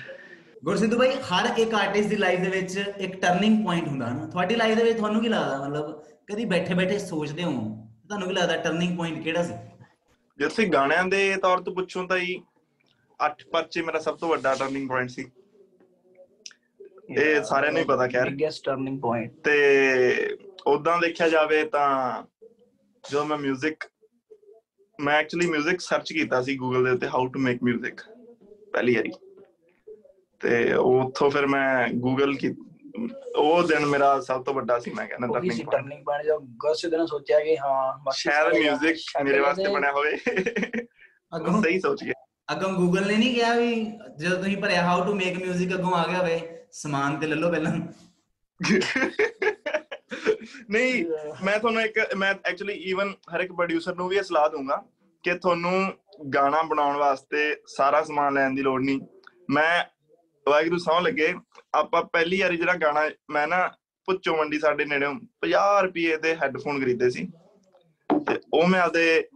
ਗੁਰਸਿੱਧੂ 0.64 0.98
ਭਾਈ 0.98 1.10
ਹਰ 1.28 1.48
ਇੱਕ 1.58 1.74
ਆਰਟਿਸਟ 1.74 2.08
ਦੀ 2.08 2.16
ਲਾਈਫ 2.16 2.40
ਦੇ 2.40 2.50
ਵਿੱਚ 2.50 2.76
ਇੱਕ 2.98 3.14
ਟਰਨਿੰਗ 3.20 3.62
ਪੁਆਇੰਟ 3.64 3.88
ਹੁੰਦਾ 3.88 4.10
ਨਾ 4.10 4.26
ਤੁਹਾਡੀ 4.26 4.54
ਲਾਈਫ 4.54 4.76
ਦੇ 4.76 4.84
ਵਿੱਚ 4.84 4.96
ਤੁਹਾਨੂੰ 4.98 5.20
ਕੀ 5.22 5.28
ਲੱਗਦਾ? 5.28 5.68
ਮਤਲਬ 5.68 6.02
ਕਦੀ 6.26 6.44
ਬੈਠੇ 6.44 6.74
ਬੈਠੇ 6.74 6.98
ਸੋਚਦੇ 6.98 7.44
ਹੋ? 7.44 7.50
ਤੁਹਾਨੂੰ 8.08 8.28
ਕੀ 8.28 8.34
ਲੱਗਦਾ 8.34 8.56
ਟਰਨਿੰਗ 8.56 8.96
ਪੁਆਇੰਟ 8.96 9.22
ਕਿਹੜਾ 9.24 9.42
ਸੀ? 9.42 9.54
ਜੇ 10.38 10.44
ਤੁਸੀਂ 10.44 10.66
ਗਾਣਿਆਂ 10.68 11.04
ਦੇ 11.04 11.36
ਤੌਰ 11.36 11.60
ਤੇ 11.60 11.70
ਪੁੱਛੋ 11.70 12.06
ਤਾਂ 12.06 12.16
ਹੀ 12.16 12.40
ਅੱਠ 13.26 13.42
ਪਰਚੇ 13.52 13.82
ਮੇਰਾ 13.82 13.98
ਸਭ 13.98 14.16
ਤੋਂ 14.16 14.28
ਵੱਡਾ 14.28 14.54
ਟਰਨਿੰਗ 14.54 14.88
ਪੁਆਇੰਟ 14.88 15.10
ਸੀ। 15.10 15.24
ਇਹ 17.11 17.41
ਸਾਰਿਆਂ 17.43 17.71
ਨੂੰ 17.71 17.81
ਹੀ 17.81 17.85
ਪਤਾ 17.85 18.07
ਖੈਰ 18.07 18.29
ਬਿਗੇਸਟ 18.29 18.63
ਟਰਨਿੰਗ 18.65 18.99
ਪੁਆਇੰਟ 19.01 19.31
ਤੇ 19.43 20.37
ਉਦਾਂ 20.67 20.97
ਦੇਖਿਆ 20.99 21.27
ਜਾਵੇ 21.29 21.63
ਤਾਂ 21.67 21.87
ਜਦੋਂ 23.03 23.25
ਮੈਂ 23.25 23.37
뮤직 23.39 23.87
ਮੈਂ 24.99 25.13
ਐਕਚੁਅਲੀ 25.15 25.47
뮤직 25.49 25.79
ਸਰਚ 25.79 26.11
ਕੀਤਾ 26.13 26.41
ਸੀ 26.41 26.55
ਗੂਗਲ 26.57 26.83
ਦੇ 26.83 26.91
ਉੱਤੇ 26.91 27.07
ਹਾਊ 27.07 27.27
ਟੂ 27.27 27.39
ਮੇਕ 27.39 27.59
뮤직 27.63 28.01
ਪਹਿਲੀ 28.73 28.95
ਵਾਰੀ 28.95 29.11
ਤੇ 30.41 30.73
ਉੱਥੋਂ 30.75 31.29
ਫਿਰ 31.31 31.45
ਮੈਂ 31.47 31.87
ਗੂਗਲ 31.97 32.35
ਕੀ 32.35 32.53
ਉਹ 33.35 33.63
ਦਿਨ 33.63 33.85
ਮੇਰਾ 33.85 34.19
ਸਭ 34.21 34.43
ਤੋਂ 34.43 34.53
ਵੱਡਾ 34.53 34.77
ਸੀ 34.79 34.91
ਮੈਂ 34.91 35.05
ਕਹਿੰਦਾ 35.07 35.27
ਉਹ 35.27 35.33
ਵੀ 35.33 35.39
ਟਰਨਿੰਗ 35.39 35.57
ਸੀ 35.57 35.63
ਪੁਆਇੰਟ 35.63 35.83
ਟਰਨਿੰਗ 35.83 36.03
ਪੁਆਇੰਟ 36.05 36.25
ਜੋ 36.25 36.39
ਗਸ 36.63 36.85
ਦਿਨ 36.85 37.05
ਸੋਚਿਆ 37.05 37.39
ਕਿ 37.39 37.57
ਹਾਂ 37.57 37.97
ਬਾਕੀ 37.99 38.19
ਸ਼ਾਇਦ 38.19 38.43
ਸਾਰੇ 38.43 38.63
뮤직 38.63 38.95
ਸ਼ਾਇਦ 38.99 39.25
ਮੇਰੇ 39.25 39.39
ਵਾਸਤੇ 39.39 39.61
ਇਹਦੇ- 39.63 39.73
ਬਣਿਆ 39.75 39.91
ਹੋਵੇ 39.91 40.17
ਅੱਗੋਂ 41.31 41.61
ਸਹੀ 41.63 41.79
ਸੋਚ 41.79 42.03
ਗਿਆ 42.03 42.13
ਅੱਗੋਂ 42.47 42.69
ਗੂਗਲ 42.73 43.07
ਨੇ 43.07 43.15
ਨਹੀਂ 43.15 43.33
ਕਿਹਾ 43.35 43.53
ਵੀ 43.55 43.73
ਜਦੋਂ 44.17 44.37
ਤੁਸੀਂ 44.37 44.57
ਭਰਿਆ 44.57 44.81
ਹਾਊ 44.83 45.03
ਟੂ 45.05 45.13
ਮੇਕ 45.15 45.37
뮤직 45.39 45.73
ਅੱਗੋਂ 45.75 45.93
ਆ 45.93 46.05
ਗਿਆ 46.07 46.19
ਹੋਵੇ 46.19 46.39
ਸਮਾਨ 46.72 47.16
ਤੇ 47.16 47.26
ਲੈ 47.26 47.36
ਲਓ 47.36 47.50
ਪਹਿਲਾਂ। 47.50 47.72
ਨਹੀਂ, 50.70 51.04
ਮੈਂ 51.44 51.58
ਤੁਹਾਨੂੰ 51.58 51.82
ਇੱਕ, 51.82 52.14
ਮੈਂ 52.14 52.34
ਐਕਚੁਅਲੀ 52.44 52.74
ਈਵਨ 52.74 53.14
ਹਰ 53.34 53.40
ਇੱਕ 53.40 53.52
ਪ੍ਰੋਡਿਊਸਰ 53.52 53.94
ਨੂੰ 53.94 54.08
ਵੀ 54.08 54.16
ਇਹ 54.16 54.22
ਸਲਾਹ 54.22 54.48
ਦੂੰਗਾ 54.48 54.82
ਕਿ 55.22 55.34
ਤੁਹਾਨੂੰ 55.34 55.92
ਗਾਣਾ 56.34 56.62
ਬਣਾਉਣ 56.62 56.96
ਵਾਸਤੇ 56.96 57.56
ਸਾਰਾ 57.66 58.02
ਸਮਾਨ 58.04 58.34
ਲੈਣ 58.34 58.54
ਦੀ 58.54 58.62
ਲੋੜ 58.62 58.82
ਨਹੀਂ। 58.82 59.00
ਮੈਂ 59.50 59.84
ਵਾਹਿਗੁਰੂ 60.48 60.78
ਸੌ 60.78 61.00
ਲੱਗੇ, 61.00 61.34
ਆਪਾਂ 61.74 62.02
ਪਹਿਲੀ 62.02 62.40
ਵਾਰੀ 62.40 62.56
ਜਿਹੜਾ 62.56 62.74
ਗਾਣਾ, 62.74 63.10
ਮੈਂ 63.30 63.46
ਨਾ 63.48 63.68
ਪੁੱਚੋ 64.08 64.36
ਮੰਡੀ 64.36 64.58
ਸਾਡੇ 64.58 64.84
ਨੇੜੇ 64.84 65.06
50 65.40 65.82
ਰੁਪਏ 65.82 66.16
ਦੇ 66.16 66.34
ਹੈੱਡਫੋਨ 66.34 66.80
ਖਰੀਦੇ 66.80 67.10
ਸੀ। 67.10 67.26
ਤੇ 68.10 68.38
ਉਹ 68.54 68.66
ਮੈਂ 68.66 68.80
ਆਪਦੇ 68.80 69.28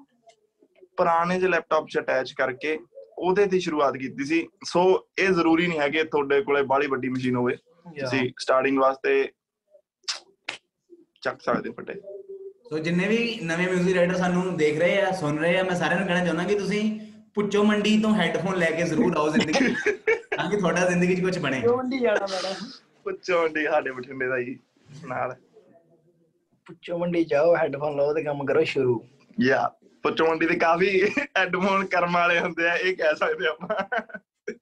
ਪੁਰਾਣੇ 0.96 1.38
ਜਿਹੇ 1.38 1.50
ਲੈਪਟਾਪ 1.50 1.86
'ਚ 1.88 1.98
ਅਟੈਚ 1.98 2.32
ਕਰਕੇ 2.32 2.78
ਉਹਦੇ 3.18 3.46
ਤੇ 3.46 3.58
ਸ਼ੁਰੂਆਤ 3.60 3.96
ਕੀਤੀ 3.96 4.24
ਸੀ। 4.24 4.46
ਸੋ 4.64 4.82
ਇਹ 5.18 5.28
ਜ਼ਰੂਰੀ 5.28 5.66
ਨਹੀਂ 5.66 5.78
ਹੈ 5.78 5.88
ਕਿ 5.88 6.02
ਤੁਹਾਡੇ 6.04 6.40
ਕੋਲੇ 6.42 6.62
ਬਾਹਲੀ 6.62 6.86
ਵੱਡੀ 6.86 7.08
ਮਸ਼ੀਨ 7.08 7.36
ਹੋਵੇ। 7.36 7.56
ਤੁਸੀਂ 8.00 8.28
ਸਟਾਰਟਿੰਗ 8.38 8.78
ਵਾਸਤੇ 8.78 9.22
ਚੱਕ 11.22 11.40
ਸਕਦੇ 11.40 11.68
ਹੋ 11.68 11.74
ਫਟੇ। 11.74 11.94
ਸੋ 12.70 12.78
ਜਿੰਨੇ 12.78 13.08
ਵੀ 13.08 13.18
ਨਵੇਂ 13.42 13.66
뮤직 13.68 13.94
ਰਾਈਟਰ 13.94 14.16
ਸਾਨੂੰ 14.16 14.56
ਦੇਖ 14.56 14.78
ਰਹੇ 14.78 15.00
ਆ 15.00 15.10
ਸੁਣ 15.12 15.38
ਰਹੇ 15.38 15.58
ਆ 15.58 15.62
ਮੈਂ 15.62 15.74
ਸਾਰਿਆਂ 15.74 15.98
ਨੂੰ 15.98 16.06
ਕਹਿਣਾ 16.08 16.24
ਚਾਹੁੰਦਾ 16.24 16.44
ਕਿ 16.44 16.54
ਤੁਸੀਂ 16.54 16.82
ਪੁੱਚੋ 17.34 17.62
ਮੰਡੀ 17.64 18.00
ਤੋਂ 18.02 18.14
ਹੈੱਡਫੋਨ 18.14 18.56
ਲੈ 18.58 18.70
ਕੇ 18.70 18.82
ਜ਼ਰੂਰ 18.82 19.16
ਆਓ 19.16 19.28
ਜ਼ਿੰਦਗੀ 19.28 19.74
ਤਾਂ 20.36 20.50
ਕਿ 20.50 20.56
ਤੁਹਾਡਾ 20.56 20.88
ਜ਼ਿੰਦਗੀ 20.88 21.16
'ਚ 21.16 21.20
ਕੁਝ 21.20 21.38
ਬਣੇ। 21.38 21.60
ਕਿਉਂ 21.60 21.76
ਮੰਡੀ 21.76 21.98
ਜਾਣਾ 21.98 22.26
ਮੈਡਮ। 22.26 22.66
ਪੁੱਛੋ 23.04 23.40
ਮੰਡੀ 23.42 23.64
ਸਾਡੇ 23.64 23.90
ਬਠਿੰਡੇ 23.90 24.26
ਦਾ 24.28 24.38
ਜੀ 24.42 24.58
ਨਾਲ। 25.06 25.34
ਪੁੱਛੋ 26.66 26.98
ਮੰਡੀ 26.98 27.24
ਜਾਓ 27.24 27.54
ਹੈੱਡਫੋਨ 27.56 27.96
ਲਓ 27.96 28.14
ਤੇ 28.14 28.22
ਕੰਮ 28.22 28.44
ਕਰੋ 28.44 28.64
ਸ਼ੁਰੂ। 28.64 29.00
ਯਾ 29.40 29.68
ਪੁੱਛੋ 30.06 30.26
ਮੰਡੀ 30.26 30.46
ਦੇ 30.46 30.54
ਕਾਫੀ 30.58 30.88
ਹੈੱਡਫੋਨ 31.18 31.86
ਕਰਮ 31.86 32.12
ਵਾਲੇ 32.14 32.38
ਹੁੰਦੇ 32.40 32.68
ਆ 32.68 32.74
ਇਹ 32.74 32.96
ਕਹਿ 32.96 33.14
ਸਕਦੇ 33.16 33.48
ਆਪਾਂ। 33.48 33.76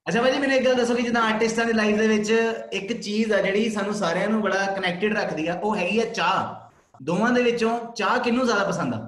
ਅੱਛਾ 0.09 0.21
ਭਾਜੀ 0.23 0.39
ਮੈਨੂੰ 0.39 0.57
ਇੱਕ 0.57 0.65
ਗੱਲ 0.65 0.75
ਦੱਸੋ 0.75 0.95
ਕਿ 0.95 1.03
ਜਿੱਦਾਂ 1.03 1.23
ਆਰਟਿਸਟਾਂ 1.23 1.65
ਦੀ 1.67 1.73
ਲਾਈਫ 1.73 1.97
ਦੇ 1.99 2.07
ਵਿੱਚ 2.09 2.31
ਇੱਕ 2.73 2.93
ਚੀਜ਼ 3.01 3.33
ਆ 3.33 3.41
ਜਿਹੜੀ 3.43 3.69
ਸਾਨੂੰ 3.71 3.95
ਸਾਰਿਆਂ 3.95 4.29
ਨੂੰ 4.29 4.41
ਬੜਾ 4.43 4.65
ਕਨੈਕਟਡ 4.77 5.17
ਰੱਖਦੀ 5.19 5.47
ਆ 5.47 5.59
ਉਹ 5.63 5.77
ਹੈਗੀ 5.77 5.99
ਆ 6.01 6.05
ਚਾਹ। 6.13 7.03
ਦੋਵਾਂ 7.03 7.31
ਦੇ 7.33 7.43
ਵਿੱਚੋਂ 7.43 7.79
ਚਾਹ 7.97 8.19
ਕਿਹਨੂੰ 8.19 8.45
ਜ਼ਿਆਦਾ 8.47 8.65
ਪਸੰਦ 8.65 8.95
ਆ? 8.95 8.99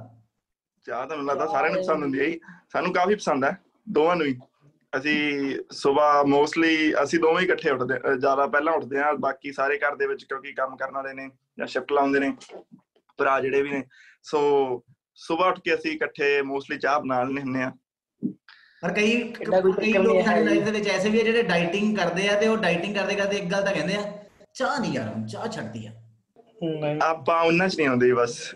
ਚਾਹ 0.87 1.07
ਤਾਂ 1.07 1.17
ਮੈਨੂੰ 1.17 1.27
ਲੱਗਦਾ 1.27 1.47
ਸਾਰਿਆਂ 1.53 1.73
ਨੂੰ 1.73 1.83
ਪਸੰਦ 1.83 2.03
ਹੁੰਦੀ 2.03 2.21
ਹੈ। 2.21 2.31
ਸਾਨੂੰ 2.73 2.93
ਕਾਫੀ 2.93 3.15
ਪਸੰਦ 3.15 3.45
ਹੈ 3.45 3.57
ਦੋਵਾਂ 3.89 4.17
ਨੂੰ 4.17 4.27
ਹੀ। 4.27 4.35
ਅਸੀਂ 4.93 5.19
ਸਵੇਰ 5.73 6.27
ਮੋਸਟਲੀ 6.27 6.93
ਅਸੀਂ 7.03 7.19
ਦੋਵੇਂ 7.21 7.45
ਇਕੱਠੇ 7.45 7.71
ਉੱਠਦੇ 7.71 7.99
ਜ਼ਿਆਦਾ 8.19 8.47
ਪਹਿਲਾਂ 8.47 8.73
ਉੱਠਦੇ 8.73 8.99
ਆ 8.99 9.13
ਬਾਕੀ 9.21 9.53
ਸਾਰੇ 9.53 9.79
ਘਰ 9.79 9.97
ਦੇ 9.97 10.07
ਵਿੱਚ 10.07 10.25
ਕਿਉਂਕਿ 10.25 10.53
ਕੰਮ 10.53 10.77
ਕਰਨ 10.77 10.95
ਵਾਲੇ 10.95 11.13
ਨੇ 11.15 11.29
ਜਾਂ 11.59 11.67
ਸ਼ਿਫਟ 11.67 11.93
ਲਾਉਂਦੇ 11.93 12.21
ਨੇ 12.21 12.33
ਭਰਾ 13.19 13.39
ਜਿਹੜੇ 13.41 13.63
ਵੀ 13.63 13.71
ਨੇ। 13.71 13.83
ਸੋ 14.23 14.39
ਸਵੇਰ 15.17 15.47
ਉੱਠ 15.49 15.61
ਕੇ 15.61 15.75
ਅਸੀਂ 15.75 15.93
ਇਕੱਠੇ 15.93 16.43
ਮੋਸਟਲੀ 16.43 16.79
ਚਾਹ 16.79 17.01
ਬਣਾ 17.01 17.23
ਲੈਂਦੇ 17.23 17.41
ਹੁੰਦੇ 17.43 17.63
ਆ 17.63 17.73
ਪਰ 18.83 18.93
ਕਈ 18.93 19.21
ਕੋਈ 19.33 19.93
ਲੋਕ 19.93 20.25
ਸਾਡੀ। 20.27 20.45
ਲਾਈਫ 20.45 20.65
ਦੇ 20.65 20.71
ਵਿੱਚ 20.71 20.89
ਐਸੇ 20.89 21.09
ਵੀ 21.09 21.21
ਆ 21.21 21.25
ਜਿਹੜੇ 21.25 21.43
ਡਾਈਟਿੰਗ 21.43 21.97
ਕਰਦੇ 21.97 22.29
ਆ 22.29 22.41
ਤੇ 22.41 22.49
ਉਹ 22.49 22.57
ਡਾਈਟਿੰਗ 22.57 22.95
ਕਰਦੇ 22.95 23.15
ਕਰਦੇ 23.15 23.37
ਇੱਕ 23.37 23.47
ਗੱਲ 23.47 23.63
ਤਾਂ 23.63 23.73
ਕਹਿੰਦੇ 23.73 23.95
ਆ 23.95 24.03
ਚਾਹ 24.55 24.81
ਨਹੀਂ 24.81 24.93
ਯਾਰ 24.93 25.09
ਹੁਣ 25.09 25.27
ਚਾਹ 25.27 25.49
ਛੱਡਦੀ 25.49 25.87
ਆ। 25.87 25.91
ਨਹੀਂ। 26.63 27.01
ਆਪਾਂ 27.03 27.43
ਉਹਨਾਂ 27.43 27.69
ਚ 27.69 27.77
ਨਹੀਂ 27.77 27.89
ਆਉਂਦੇ 27.89 28.13
ਬਸ। 28.13 28.55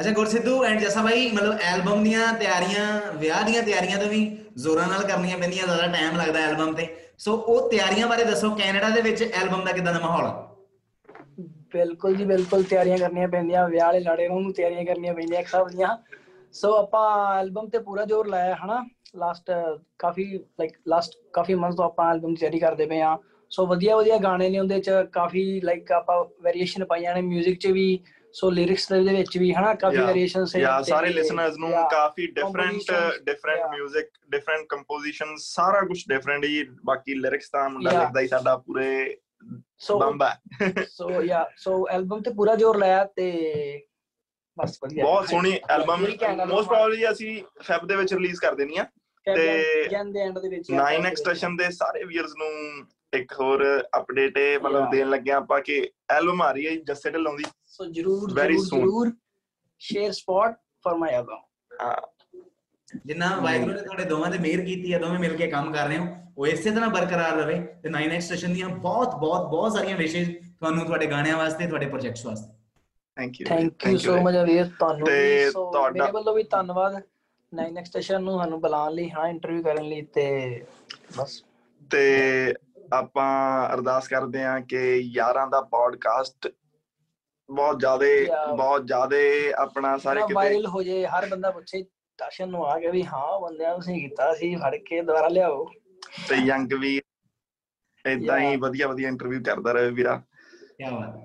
ਅੱਛਾ 0.00 0.10
ਗੁਰਸਿੱਧੂ 0.10 0.64
ਐਂਡ 0.64 0.80
ਜਸਾ 0.80 1.02
ਭਾਈ 1.02 1.30
ਮਤਲਬ 1.32 1.58
ਐਲਬਮ 1.60 2.04
ਦੀਆਂ 2.04 2.32
ਤਿਆਰੀਆਂ 2.34 3.12
ਵਿਆਹ 3.12 3.42
ਦੀਆਂ 3.44 3.62
ਤਿਆਰੀਆਂ 3.62 3.98
ਤੋਂ 3.98 4.08
ਵੀ 4.08 4.38
ਜ਼ੋਰਾਂ 4.56 4.86
ਨਾਲ 4.88 5.02
ਕਰਨੀਆਂ 5.02 5.38
ਪੈਂਦੀਆਂ 5.38 5.64
ਜ਼ਿਆਦਾ 5.66 5.86
ਟਾਈਮ 5.86 6.16
ਲੱਗਦਾ 6.16 6.40
ਐਲਬਮ 6.40 6.74
ਤੇ। 6.74 6.86
ਸੋ 7.18 7.34
ਉਹ 7.36 7.70
ਤਿਆਰੀਆਂ 7.70 8.06
ਬਾਰੇ 8.06 8.24
ਦੱਸੋ 8.24 8.54
ਕੈਨੇਡਾ 8.54 8.88
ਦੇ 8.88 9.00
ਵਿੱਚ 9.00 9.22
ਐਲਬਮ 9.22 9.64
ਦਾ 9.64 9.72
ਕਿਦਾਂ 9.72 9.94
ਦਾ 9.94 10.00
ਮਾਹੌਲ 10.00 10.24
ਆ? 10.26 10.51
ਬਿਲਕੁਲ 11.73 12.15
ਜੀ 12.15 12.25
ਬਿਲਕੁਲ 12.25 12.63
ਤਿਆਰੀਆਂ 12.63 12.97
ਕਰਨੀਆਂ 12.97 13.27
ਪੈਂਦੀਆਂ 13.27 13.67
ਵਿਆਹ 13.69 13.85
ਵਾਲੇ 13.85 13.99
ਲਾੜੇ 13.99 14.27
ਨੂੰ 14.27 14.53
ਤਿਆਰੀਆਂ 14.53 14.85
ਕਰਨੀਆਂ 14.85 15.13
ਪੈਂਦੀਆਂ 15.13 15.39
ਇੱਕ 15.39 15.47
ਸਭ 15.47 15.69
ਦੀਆਂ 15.69 15.97
ਸੋ 16.53 16.73
ਆਪਾਂ 16.73 17.39
ਐਲਬਮ 17.39 17.69
ਤੇ 17.69 17.79
ਪੂਰਾ 17.79 18.05
ਜ਼ੋਰ 18.05 18.27
ਲਾਇਆ 18.27 18.55
ਹਨਾ 18.55 18.83
ਲਾਸਟ 19.15 19.51
ਕਾਫੀ 19.99 20.25
ਲਾਈਕ 20.59 20.73
ਲਾਸਟ 20.87 21.17
ਕਾਫੀ 21.33 21.55
ਮੰਥ 21.55 21.75
ਤੋਂ 21.75 21.85
ਆਪਾਂ 21.85 22.11
ਐਲਬਮ 22.11 22.29
ਦੀ 22.29 22.39
ਤਿਆਰੀ 22.39 22.59
ਕਰਦੇ 22.59 22.85
ਪਏ 22.85 23.01
ਆ 23.01 23.17
ਸੋ 23.51 23.65
ਵਧੀਆ 23.65 23.95
ਵਧੀਆ 23.95 24.17
ਗਾਣੇ 24.17 24.49
ਨੇ 24.49 24.59
ਉਹਦੇ 24.59 24.79
ਚ 24.79 24.91
ਕਾਫੀ 25.11 25.61
ਲਾਈਕ 25.61 25.91
ਆਪਾਂ 25.91 26.23
ਵੇਰੀਏਸ਼ਨ 26.43 26.85
ਪਾਈਆਂ 26.85 27.15
ਨੇ 27.15 27.21
뮤직 27.21 27.55
ਚ 27.57 27.67
ਵੀ 27.67 27.99
ਸੋ 28.35 28.49
ਲਿਰਿਕਸ 28.49 28.87
ਦੇ 28.93 29.13
ਵਿੱਚ 29.15 29.37
ਵੀ 29.37 29.53
ਹਨਾ 29.53 29.73
ਕਾਫੀ 29.73 29.97
Yeah. 29.97 30.07
ਵੇਰੀਏਸ਼ਨ 30.07 30.45
ਸੇ 30.45 30.59
ਯਾ 30.59 30.81
ਸਾਰੇ 30.81 31.09
ਲਿਸਨਰਸ 31.09 31.57
ਨੂੰ 31.57 31.69
yeah, 31.69 31.87
ਕਾਫੀ 31.91 32.27
different 32.27 32.73
compositions, 32.73 33.23
different 33.25 33.59
yeah. 33.59 33.71
뮤직 33.75 34.09
different 34.29 34.65
composition 34.69 35.35
ਸਾਰਾ 35.37 35.81
ਕੁਝ 35.81 36.03
ਡਿਫਰੈਂਟ 36.09 36.43
ਹੀ 36.45 36.63
ਬਾਕੀ 36.85 37.13
ਲਿਰਿਕਸ 37.15 37.49
ਤਾਂ 37.49 37.69
ਮੁੰਡਾ 37.69 37.89
Yeah. 37.91 38.01
ਲਿਖਦਾ 38.01 38.21
ਹੀ 38.21 38.27
ਸਾਡਾ 38.27 38.55
ਪੂਰੇ 38.57 39.17
ਸੋ 39.78 39.98
ਬੰਬਾ 39.98 40.36
ਸੋ 40.88 41.22
ਯਾ 41.22 41.50
ਸੋ 41.56 41.88
ਐਲਬਮ 41.90 42.22
ਤੇ 42.22 42.30
ਪੂਰਾ 42.30 42.54
ਜ਼ੋਰ 42.54 42.78
ਲਾਇਆ 42.78 43.04
ਤੇ 43.04 43.30
ਬਸ 44.58 44.78
ਵਧੀਆ 44.82 45.04
ਬਹੁਤ 45.04 45.28
ਸੋਹਣੀ 45.28 45.58
ਐਲਬਮ 45.70 46.00
ਮੋਸਟ। 46.00 46.68
ਪ੍ਰੋਬਬਲੀ 46.68 47.10
ਅਸੀਂ 47.10 47.42
ਫੈਬ 47.62 47.86
ਦੇ 47.86 47.96
ਵਿੱਚ 47.96 48.14
ਰਿਲੀਜ਼ 48.14 48.40
ਕਰ 48.40 48.54
ਦੇਣੀ 48.54 48.76
ਆ। 48.76 48.84
ਤੇ 49.26 49.88
ਜਨ 49.88 50.12
ਦੇ 50.12 50.20
ਐਂਡ 50.20 50.38
ਦੇ 50.38 50.48
ਵਿੱਚ। 50.48 50.70
9 50.72 51.06
ਐਕਸਟ੍ਰੈਸ਼ਨ 51.06 51.56
ਦੇ 51.56 51.70
ਸਾਰੇ 51.70 52.04
ਵੀਅਰਸ 52.04 52.32
ਨੂੰ 52.38 52.50
ਇੱਕ 53.14 53.32
ਹੋਰ 53.40 53.84
ਅਪਡੇਟ 53.96 54.38
ਇਹ 54.38 54.58
ਮਤਲਬ. 54.60 54.90
ਦੇਣ 54.90 55.10
ਲੱਗੇ 55.10 55.30
ਆਪਾਂ 55.30 55.60
ਕਿ 55.60 55.90
ਐਲਬਮ 56.10 56.42
ਆ 56.42 56.52
ਰਹੀ 56.52 56.66
ਹੈ 56.66 56.74
ਜੱਸੇ 56.76 57.10
ਢਿੱਲੋਂ 57.10 57.36
ਦੀ। 57.38 57.44
ਸੋ 57.66 57.84
ਜਰੂਰ 57.84 58.30
ਜਰੂਰ 58.30 59.12
share 59.78 60.12
spot 60.12 60.54
for 60.84 60.96
my 60.96 61.12
album 61.12 61.40
ਹਾਂ। 61.82 61.96
ਜਿੰਨਾ 63.06 63.36
ਵਾਹਿਗੁਰੂ 63.36 63.72
ਨੇ 63.72 63.80
ਤੁਹਾਡੇ 63.80 64.04
ਦੋਵਾਂ 64.04 64.30
ਤੇ 64.30 64.38
ਮਿਹਰ 64.38 64.60
ਕੀਤੀ 64.60 64.94
ਹੈ 64.94 64.98
ਦੋਵੇਂ 64.98 65.18
ਮਿਲ 65.18 65.36
ਕੇ 65.36 65.46
ਕੰਮ 65.46 65.72
ਕਰ 65.72 65.86
ਰਹੇ 65.88 65.98
ਹੋ 65.98 66.06
ਉਹ 66.38 66.46
ਇਸੇ 66.46 66.70
ਤਰ੍ਹਾਂ 66.70 66.90
ਬਰਕਰਾਰ 66.90 67.32
ਰਵੇ 67.36 67.60
ਤੇ 67.82 67.88
9x 67.88 68.20
ਸਟੇਸ਼ਨ 68.20 68.52
ਦੀਆਂ 68.52 68.68
ਬਹੁਤ 68.68 69.14
ਬਹੁਤ 69.14 69.50
ਬਹੁਤ 69.50 69.72
ਸਾਰੀਆਂ 69.72 69.96
ਵਿਸ਼ੇਸ਼ 69.96 70.30
ਤੁਹਾਨੂੰ 70.30 70.84
ਤੁਹਾਡੇ 70.86 71.06
ਗਾਣਿਆਂ 71.06 71.36
ਵਾਸਤੇ 71.36 71.66
ਤੁਹਾਡੇ 71.66 71.86
ਪ੍ਰੋਜੈਕਟਸ 71.86 72.26
ਵਾਸਤੇ। 72.26 72.52
Thank 73.16 73.40
you 73.40 73.46
thank 73.46 73.86
you 73.86 73.98
so 73.98 74.16
much 74.20 74.34
Aveer 74.36 74.64
ਤੁਹਾਨੂੰ 74.78 75.06
ਵੀ 75.06 75.50
ਸੋ 75.50 75.72
ਤੁਹਾਡਾ- 75.72 76.00
ਮੇਰੇ 76.02 76.12
ਵੱਲੋਂ 76.12 76.34
ਵੀ 76.34 76.42
ਧੰਨਵਾਦ। 76.42 77.02
9 77.52 77.84
ਸਟੇਸ਼ਨ 77.84 78.22
ਨੂੰ 78.22 78.38
ਸਾਨੂੰ 78.38 78.60
ਬੁਲਾਉਣ 78.60 78.92
ਲਈ 78.92 79.10
ਹਾਂ 79.10 79.28
ਇੰਟਰਵਿਊ 79.28 79.62
ਕਰਨ 79.62 79.84
ਲਈ 79.84 80.02
ਤੇ 80.02 80.64
ਬਸ। 81.16 81.42
ਤੇ 81.90 82.54
ਆਪਾਂ 82.92 83.68
ਅਰਦਾਸ 83.74 84.08
ਕਰਦੇ 84.08 84.42
ਹਾਂ 84.42 84.60
ਕਿ 84.60 84.96
ਯਾਰਾਂ 84.96 85.46
ਦਾ 85.46 85.60
ਪੋਡਕਾਸਟ 85.60 86.48
ਬਹੁਤ 87.50 87.78
ਜ਼ਿਆਦੇ. 87.78 88.28
ਬਹੁਤ 88.56 88.86
ਜ਼ਿਆਦੇ 88.86 89.52
ਆਪਣਾ 89.58 89.98
ਸਾਰੇ 89.98 90.20
ਕਿਤੇ 90.20 90.34
ਵਾਇਰਲ 90.34 90.66
ਹੋ 90.66 90.82
ਜੇ 90.82 91.06
ਹਰ 91.06 91.26
ਬੰਦਾ 91.26 91.50
ਪੁੱਛੇ 91.50 91.84
ਦਰਸ਼ਨ 92.22 92.48
ਨੂੰ 92.48 92.66
ਆ 92.66 92.78
ਕੇ 92.78 92.90
ਵੀ 92.90 93.04
ਹਾਂ 93.04 93.24
ਉਹ 93.26 93.40
ਬੰਦਿਆਂ 93.40 93.74
ਤੁਸੀਂ 93.74 94.00
ਕੀਤਾ 94.00 94.32
ਸੀ 94.34 94.54
ਫੜ 94.56 94.74
ਕੇ 94.86 95.00
ਦੁਬਾਰਾ 95.02 95.28
ਲਿਆਓ। 95.28 95.64
ਤੇ 96.28 96.36
ਯੰਗ 96.36 96.72
ਵੀ 96.80 97.00
ਇਦਾਂ 98.04 98.38
ਹੀ. 98.38 98.56
ਵਧੀਆ 98.56 98.86
ਵਧੀਆ 98.88 99.08
ਇੰਟਰਵਿਊ 99.08 99.42
ਕਰਦਾ 99.46 99.72
ਰਹੇ 99.72 99.90
ਵੀਰਾ। 99.90 100.16
ਕੀ 100.78 100.90
ਬਾਤ 100.90 101.20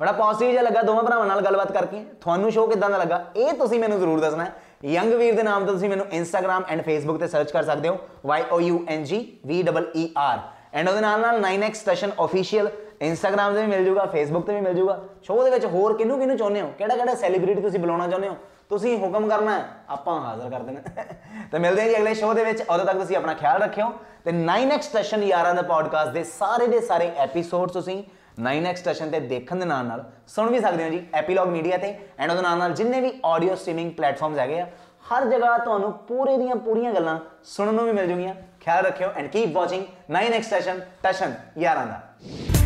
ਬੜਾ 0.00 0.12
ਪੋਜ਼ਿਟਿਵ 0.12 0.50
ਜਿਹਾ 0.50 0.62
ਲੱਗਾ 0.62 0.82
ਦੋਵਾਂ 0.82 1.02
ਭਰਾਵਾਂ 1.02 1.26
ਨਾਲ 1.26 1.40
ਗੱਲਬਾਤ 1.40 1.72
ਕਰਕੇ। 1.72 2.04
ਤੁਹਾਨੂੰ 2.20 2.50
ਸ਼ੋਅ 2.52 2.70
ਕਿਦਾਂ 2.70 2.88
ਦਾ 2.90 2.98
ਲੱਗਾ? 2.98 3.24
ਇਹ 3.36 3.52
ਤੁਸੀਂ 3.52 3.78
ਮੈਨੂੰ 3.80 3.98
ਜ਼ਰੂਰ 3.98 4.20
ਦੱਸਣਾ 4.20 4.44
ਹੈ। 4.44 4.52
ਯੰਗ 4.84 5.12
ਵੀਰ 5.12 5.34
ਦੇ 5.34 5.42
ਨਾਮ 5.42 5.66
ਤੋਂ 5.66 5.74
ਤੁਸੀਂ 5.74 5.88
ਮੈਨੂੰ 5.88 6.06
ਇੰਸਟਾਗ੍ਰam 6.12 6.64
ਐਂਡ 6.68 6.82
ਫੇਸਬੁੱਕ 6.82 7.20
ਤੇ 7.20 7.26
ਸਰਚ 7.26 7.52
ਕਰ 7.52 7.64
ਸਕਦੇ 7.64 7.88
ਹੋ। 7.88 7.98
Y 8.30 8.40
O 8.56 8.58
U 8.64 8.80
N 8.96 9.06
G 9.10 9.20
V 9.50 9.60
E 9.60 9.84
E 9.96 10.06
R 10.24 10.38
and 10.72 10.88
ਉਹਦੇ 10.88 11.00
ਨਾਲ 11.00 11.20
ਨਾਲ 11.20 11.40
9x 11.42 11.74
ਸਟੇਸ਼ਨ 11.74 12.10
ਅਫੀਸ਼ੀਅਲ 12.24 12.70
ਇੰਸਟਾਗ੍ਰam 13.04 13.54
ਤੇ 13.54 13.60
ਵੀ 13.60 13.66
ਮਿਲ 13.66 13.84
ਜਾਊਗਾ 13.84 14.04
ਫੇਸਬੁੱਕ 14.06 14.46
ਤੇ 14.46 14.54
ਵੀ 14.54 14.60
ਮਿਲ 14.60 14.74
ਜਾਊਗਾ 14.74 15.02
ਸ਼ੋਅ 15.22 15.44
ਦੇ 15.44 15.50
ਵਿੱਚ 15.50 15.64
ਹੋਰ 15.66 15.96
ਕਿਹਨੂੰ 15.96 16.18
ਕਿਹਨੂੰ 16.18 16.36
ਚਾਹੁੰਦੇ 16.36 16.60
ਹੋ? 16.60 16.72
ਕਿਹੜਾ 16.78 16.96
ਕਿਹੜਾ 16.96 17.14
ਸੈਲੀਬ੍ਰਿਟੀ 17.14 17.60
ਤੁਸੀਂ 17.60 17.80
ਬੁਲਾਉਣਾ 17.80 18.08
ਚਾਹੁੰਦੇ 18.08 18.28
ਹੋ? 18.28 18.36
ਤੁਸੀਂ 18.68 18.98
ਹੁਕਮ 18.98 19.28
ਕਰਨਾ 19.28 19.58
ਹੈ, 19.58 19.64
ਆਪਾਂ 19.88 20.20
ਹਾਜ਼ਰ 20.20 20.50
ਕਰ 20.50 20.60
ਦੇਣਾ। 20.60 21.02
ਤੇ 21.52 21.58
ਮਿਲਦੇ 21.58 21.82
ਹਾਂ 21.82 21.88
ਜੀ 21.88 21.96
ਅਗਲੇ 21.96 22.14
ਸ਼ੋਅ 22.14 22.34
ਦੇ 22.34 22.44
ਵਿੱਚ। 22.44 22.62
ਉਦੋਂ 22.62 22.84
ਤੱਕ 22.84 22.98
ਤੁਸੀਂ 22.98 23.16
ਆਪਣਾ 23.16 23.34
ਖਿਆਲ 23.34 23.62
ਰੱਖਿਓ। 23.62 23.92
ਤੇ 24.24 24.30
9x 24.30 24.82
ਸਟੇਸ਼ਨ 24.82 25.22
ਯਾਰਾਂ 25.22 25.54
ਦਾ 25.54 25.62
ਪੋਡਕਾਸਟ 25.62 26.12
ਦੇ 26.12 26.24
ਸਾਰੇ 26.24 26.66
ਦੇ 26.66 26.80
ਸਾਰੇ 26.80 27.10
ਐਪੀਸੋਡ 27.16 27.70
ਤੁਸੀਂ 27.70 28.04
9x 28.42 28.76
ਸਟੇਸ਼ਨ 28.76 29.10
ਤੇ 29.10 29.20
ਦੇਖਣ 29.20 29.56
ਦੇ 29.56 29.64
ਨਾਲ 29.64 29.84
ਨਾਲ 29.86 30.04
ਸੁਣ 30.26 30.50
ਵੀ 30.50 30.60
ਸਕਦੇ 30.60 30.84
ਹੋ 30.84 30.88
ਜੀ 30.88 31.06
ਐਪੀਲੌਗ 31.14 31.48
ਮੀਡੀਆ 31.48 31.76
ਤੇ। 31.76 31.94
ਐਂਡ 32.18 32.30
ਉਹਦੇ 32.30 32.42
ਨਾਲ 32.42 32.58
ਨਾਲ 32.58 32.72
ਜਿੰਨੇ 32.72 33.00
ਵੀ 33.00 33.12
ਆਡੀਓ 33.24 33.54
ਸਟ੍ਰੀਮਿੰਗ 33.54 33.92
ਪਲੇਟਫਾਰਮਸ 33.92 34.38
ਹੈਗੇ 34.38 34.60
ਆ, 34.60 34.66
ਹਰ 35.10 35.24
ਜਗ੍ਹਾ 35.24 35.58
ਤੁਹਾਨੂੰ 35.58 35.92
ਪੂਰੇ 35.92 36.36
ਦੀਆਂ 36.38 36.56
ਪੂਰੀਆਂ 36.56 36.92
ਗੱਲਾਂ 36.92 37.18
ਸੁਣਨ 37.44 37.74
ਨੂੰ 37.74 37.84
ਵੀ 37.84 37.92
ਮਿਲ 37.92 38.08
ਜੂਗੀਆਂ। 38.08 38.34
ਖਿਆਲ 38.60 38.86
ਰੱਖਿਓ 38.86 39.08
and 39.16 39.30
keep 39.30 39.56
watching 39.56 39.84
9x 40.10 40.42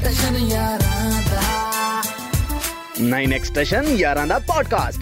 station 0.05 0.37
Tashan 0.37 0.37
ਯਾਰਾਂ 0.37 1.23
ਦਾ 1.31 2.03
9x 3.01 3.45
ਸਟੇਸ਼ਨ 3.45 3.87
ਯਾਰਾਂ 3.97 4.27
ਦਾ 4.27 4.39
ਪੋਡਕਾਸਟ 4.39 5.01